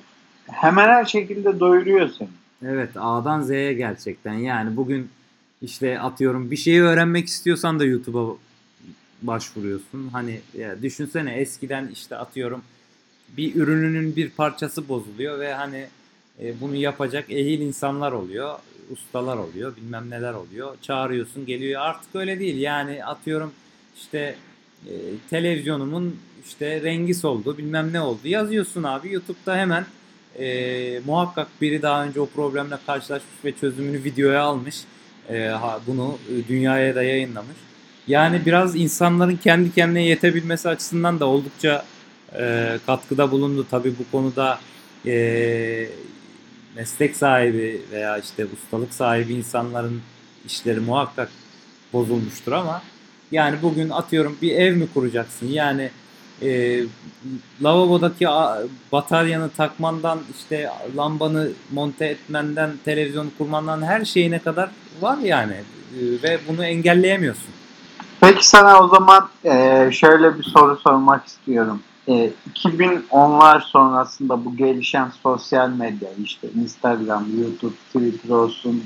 hemen 0.50 0.88
her 0.88 1.04
şekilde 1.04 1.60
doyuruyor 1.60 2.10
seni. 2.18 2.28
Evet 2.64 2.90
A'dan 2.96 3.42
Z'ye 3.42 3.72
gerçekten 3.72 4.34
yani 4.34 4.76
bugün 4.76 5.08
işte 5.62 6.00
atıyorum 6.00 6.50
bir 6.50 6.56
şeyi 6.56 6.82
öğrenmek 6.82 7.26
istiyorsan 7.26 7.80
da 7.80 7.84
YouTube'a 7.84 8.36
başvuruyorsun. 9.22 10.08
Hani 10.12 10.40
ya 10.58 10.82
düşünsene 10.82 11.34
eskiden 11.34 11.88
işte 11.92 12.16
atıyorum 12.16 12.62
bir 13.36 13.54
ürününün 13.54 14.16
bir 14.16 14.30
parçası 14.30 14.88
bozuluyor 14.88 15.38
ve 15.38 15.54
hani 15.54 15.86
e, 16.42 16.60
bunu 16.60 16.74
yapacak 16.74 17.30
ehil 17.30 17.60
insanlar 17.60 18.12
oluyor, 18.12 18.58
ustalar 18.90 19.36
oluyor, 19.36 19.76
bilmem 19.76 20.10
neler 20.10 20.32
oluyor. 20.32 20.76
Çağırıyorsun, 20.82 21.46
geliyor. 21.46 21.82
Artık 21.82 22.14
öyle 22.14 22.40
değil. 22.40 22.58
Yani 22.58 23.04
atıyorum 23.04 23.52
işte 23.96 24.36
e, 24.86 24.92
televizyonumun 25.30 26.16
işte 26.46 26.82
rengi 26.82 27.14
soldu, 27.14 27.58
bilmem 27.58 27.92
ne 27.92 28.00
oldu. 28.00 28.20
Yazıyorsun 28.24 28.82
abi 28.82 29.12
YouTube'da 29.12 29.56
hemen 29.56 29.86
e, 30.38 31.00
muhakkak 31.06 31.48
biri 31.60 31.82
daha 31.82 32.04
önce 32.04 32.20
o 32.20 32.26
problemle 32.26 32.78
karşılaşmış 32.86 33.44
ve 33.44 33.52
çözümünü 33.52 34.04
videoya 34.04 34.42
almış. 34.42 34.76
E, 35.28 35.38
ha, 35.46 35.80
bunu 35.86 36.18
e, 36.28 36.48
dünyaya 36.48 36.94
da 36.94 37.02
yayınlamış. 37.02 37.56
Yani 38.06 38.46
biraz 38.46 38.76
insanların 38.76 39.36
kendi 39.36 39.74
kendine 39.74 40.02
yetebilmesi 40.02 40.68
açısından 40.68 41.20
da 41.20 41.26
oldukça 41.26 41.84
e, 42.38 42.78
katkıda 42.86 43.30
bulundu. 43.30 43.66
Tabii 43.70 43.94
bu 43.98 44.10
konuda 44.12 44.60
e, 45.06 45.88
meslek 46.76 47.16
sahibi 47.16 47.82
veya 47.92 48.18
işte 48.18 48.46
ustalık 48.46 48.94
sahibi 48.94 49.34
insanların 49.34 50.02
işleri 50.46 50.80
muhakkak 50.80 51.30
bozulmuştur 51.92 52.52
ama 52.52 52.82
yani 53.30 53.56
bugün 53.62 53.90
atıyorum 53.90 54.38
bir 54.42 54.52
ev 54.52 54.76
mi 54.76 54.86
kuracaksın? 54.94 55.46
Yani 55.46 55.90
e, 56.42 56.80
lavabodaki 57.62 58.26
bataryanı 58.92 59.50
takmandan 59.50 60.18
işte 60.38 60.70
lambanı 60.96 61.48
monte 61.72 62.06
etmenden 62.06 62.70
televizyonu 62.84 63.28
kurmandan 63.38 63.82
her 63.82 64.04
şeyine 64.04 64.38
kadar 64.38 64.70
var 65.00 65.18
yani 65.18 65.54
e, 65.54 66.22
ve 66.22 66.38
bunu 66.48 66.64
engelleyemiyorsun. 66.64 67.54
Peki 68.20 68.48
sana 68.48 68.80
o 68.80 68.88
zaman 68.88 69.28
e, 69.44 69.88
şöyle 69.92 70.38
bir 70.38 70.42
soru 70.42 70.76
sormak 70.76 71.26
istiyorum. 71.26 71.82
e, 72.08 72.30
2010'lar 72.54 73.60
sonrasında 73.60 74.44
bu 74.44 74.56
gelişen 74.56 75.10
sosyal 75.22 75.70
medya 75.70 76.08
işte 76.24 76.48
Instagram, 76.54 77.26
YouTube, 77.40 77.74
Twitter 77.92 78.30
olsun 78.30 78.84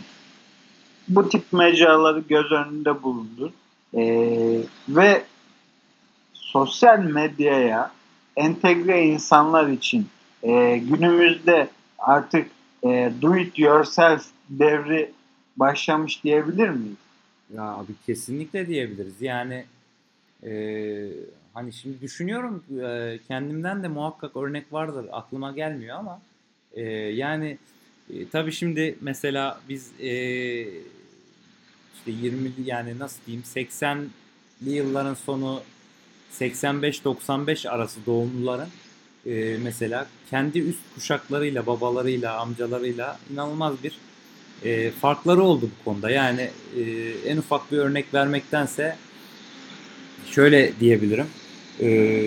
bu 1.08 1.28
tip 1.28 1.52
mecraları 1.52 2.20
göz 2.20 2.52
önünde 2.52 3.02
bulundur. 3.02 3.50
E, 3.94 4.02
ve 4.88 5.22
sosyal 6.52 6.98
medyaya 6.98 7.92
entegre 8.36 9.06
insanlar 9.06 9.68
için 9.68 10.06
e, 10.42 10.78
günümüzde 10.78 11.68
artık 11.98 12.50
e, 12.84 13.12
do 13.22 13.36
it 13.36 13.58
yourself 13.58 14.26
devri 14.48 15.12
başlamış 15.56 16.24
diyebilir 16.24 16.68
miyiz? 16.68 16.96
Ya 17.54 17.62
abi 17.62 17.92
kesinlikle 18.06 18.66
diyebiliriz. 18.66 19.22
Yani 19.22 19.64
e, 20.46 20.52
hani 21.54 21.72
şimdi 21.72 22.00
düşünüyorum 22.00 22.64
e, 22.82 23.18
kendimden 23.28 23.82
de 23.82 23.88
muhakkak 23.88 24.36
örnek 24.36 24.72
vardır 24.72 25.06
aklıma 25.12 25.52
gelmiyor 25.52 25.96
ama 25.98 26.20
e, 26.72 26.82
yani 26.92 27.58
e, 28.14 28.28
tabii 28.28 28.52
şimdi 28.52 28.98
mesela 29.00 29.60
biz 29.68 30.00
e, 30.00 30.12
işte 31.94 32.10
20 32.10 32.52
yani 32.64 32.98
nasıl 32.98 33.26
diyeyim 33.26 33.44
80'li 33.54 34.70
yılların 34.70 35.14
sonu 35.14 35.62
85-95 36.38 37.68
arası 37.68 38.00
doğumluların 38.06 38.68
e, 39.26 39.56
mesela 39.62 40.06
kendi 40.30 40.58
üst 40.58 40.78
kuşaklarıyla, 40.94 41.66
babalarıyla, 41.66 42.38
amcalarıyla 42.38 43.18
inanılmaz 43.32 43.74
bir 43.84 43.98
e, 44.64 44.90
farkları 44.90 45.42
oldu 45.42 45.70
bu 45.80 45.84
konuda. 45.84 46.10
Yani 46.10 46.50
e, 46.76 46.82
en 47.26 47.36
ufak 47.36 47.72
bir 47.72 47.78
örnek 47.78 48.14
vermektense 48.14 48.96
şöyle 50.30 50.72
diyebilirim. 50.80 51.26
E, 51.80 52.20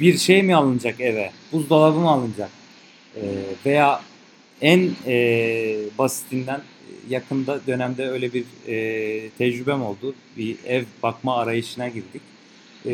bir 0.00 0.18
şey 0.18 0.42
mi 0.42 0.56
alınacak 0.56 1.00
eve? 1.00 1.30
Buzdolabı 1.52 1.98
mı 1.98 2.10
alınacak? 2.10 2.50
E, 3.16 3.22
veya 3.66 4.02
en 4.60 4.90
e, 5.06 5.16
basitinden 5.98 6.60
yakında 7.08 7.60
dönemde 7.66 8.08
öyle 8.08 8.32
bir 8.32 8.44
e, 8.68 9.30
tecrübem 9.30 9.82
oldu. 9.82 10.14
Bir 10.36 10.56
ev 10.66 10.84
bakma 11.02 11.36
arayışına 11.36 11.88
girdik. 11.88 12.31
E, 12.86 12.92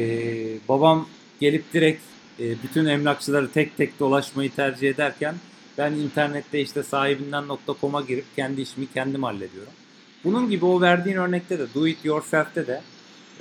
babam 0.68 1.08
gelip 1.40 1.72
direkt 1.72 2.02
e, 2.40 2.62
bütün 2.62 2.86
emlakçıları 2.86 3.50
tek 3.50 3.76
tek 3.76 4.00
dolaşmayı 4.00 4.50
tercih 4.50 4.90
ederken 4.90 5.34
ben 5.78 5.92
internette 5.92 6.60
işte 6.60 6.82
sahibinden.com'a 6.82 8.00
girip 8.00 8.24
kendi 8.36 8.60
işimi 8.60 8.86
kendim 8.92 9.22
hallediyorum. 9.22 9.72
Bunun 10.24 10.50
gibi 10.50 10.64
o 10.64 10.80
verdiğin 10.80 11.16
örnekte 11.16 11.58
de 11.58 11.66
do 11.74 11.86
it 11.86 12.04
yourself'te 12.04 12.66
de 12.66 12.80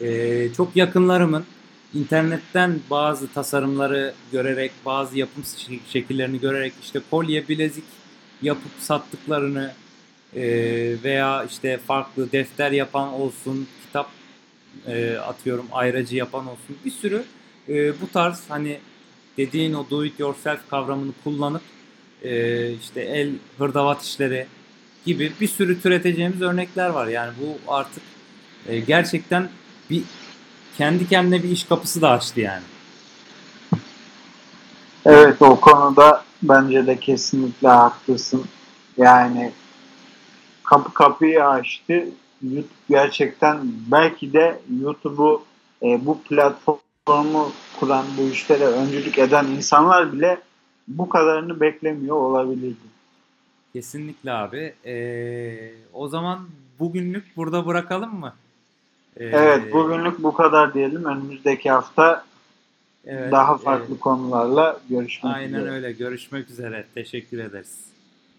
e, 0.01 0.53
çok 0.53 0.75
yakınlarımın 0.75 1.45
internetten 1.93 2.79
bazı 2.89 3.27
tasarımları 3.27 4.13
görerek, 4.31 4.71
bazı 4.85 5.17
yapım 5.17 5.43
şekillerini 5.91 6.39
görerek 6.39 6.73
işte 6.81 7.01
kolye, 7.11 7.47
bilezik 7.47 7.83
yapıp 8.41 8.71
sattıklarını 8.79 9.71
e, 10.35 10.43
veya 11.03 11.43
işte 11.43 11.77
farklı 11.77 12.31
defter 12.31 12.71
yapan 12.71 13.13
olsun, 13.13 13.67
kitap 13.85 14.09
e, 14.87 15.17
atıyorum 15.17 15.65
ayracı 15.71 16.15
yapan 16.15 16.47
olsun 16.47 16.77
bir 16.85 16.91
sürü 16.91 17.23
e, 17.69 18.01
bu 18.01 18.11
tarz 18.13 18.43
hani 18.47 18.79
dediğin 19.37 19.73
o 19.73 19.85
do 19.89 20.05
it 20.05 20.19
yourself 20.19 20.59
kavramını 20.69 21.11
kullanıp 21.23 21.61
e, 22.23 22.71
işte 22.71 23.01
el 23.01 23.29
hırdavat 23.57 24.03
işleri 24.03 24.47
gibi 25.05 25.31
bir 25.41 25.47
sürü 25.47 25.81
türeteceğimiz 25.81 26.41
örnekler 26.41 26.89
var. 26.89 27.07
Yani 27.07 27.33
bu 27.41 27.71
artık 27.71 28.03
e, 28.67 28.79
gerçekten 28.79 29.49
bir 29.89 30.03
kendi 30.77 31.09
kendine 31.09 31.43
bir 31.43 31.49
iş 31.49 31.63
kapısı 31.63 32.01
da 32.01 32.09
açtı 32.09 32.41
yani. 32.41 32.63
Evet 35.05 35.41
o 35.41 35.59
konuda 35.59 36.23
bence 36.43 36.87
de 36.87 36.99
kesinlikle 36.99 37.67
haklısın. 37.67 38.45
Yani 38.97 39.51
kapı 40.63 40.93
kapıyı 40.93 41.45
açtı. 41.45 42.05
YouTube 42.41 42.73
gerçekten 42.89 43.57
belki 43.91 44.33
de 44.33 44.59
YouTube'u 44.81 45.43
e, 45.83 46.05
bu 46.05 46.21
platformu 46.21 47.51
kuran 47.79 48.05
bu 48.17 48.29
işlere 48.29 48.65
öncülük 48.65 49.17
eden 49.17 49.45
insanlar 49.45 50.13
bile 50.13 50.37
bu 50.87 51.09
kadarını 51.09 51.61
beklemiyor 51.61 52.15
olabilirdi. 52.15 52.87
Kesinlikle 53.73 54.31
abi. 54.31 54.73
Ee, 54.85 55.71
o 55.93 56.07
zaman 56.07 56.47
bugünlük 56.79 57.25
burada 57.35 57.65
bırakalım 57.65 58.19
mı? 58.19 58.33
Ee, 59.17 59.25
evet 59.25 59.73
bugünlük 59.73 60.23
bu 60.23 60.33
kadar 60.33 60.73
diyelim. 60.73 61.05
Önümüzdeki 61.05 61.71
hafta 61.71 62.25
evet, 63.05 63.31
daha 63.31 63.57
farklı 63.57 63.85
evet. 63.89 63.99
konularla 63.99 64.79
görüşmek 64.89 65.35
Aynen 65.35 65.47
üzere. 65.47 65.61
Aynen 65.61 65.73
öyle. 65.73 65.91
Görüşmek 65.91 66.49
üzere. 66.49 66.85
Teşekkür 66.95 67.39
ederiz. 67.39 67.96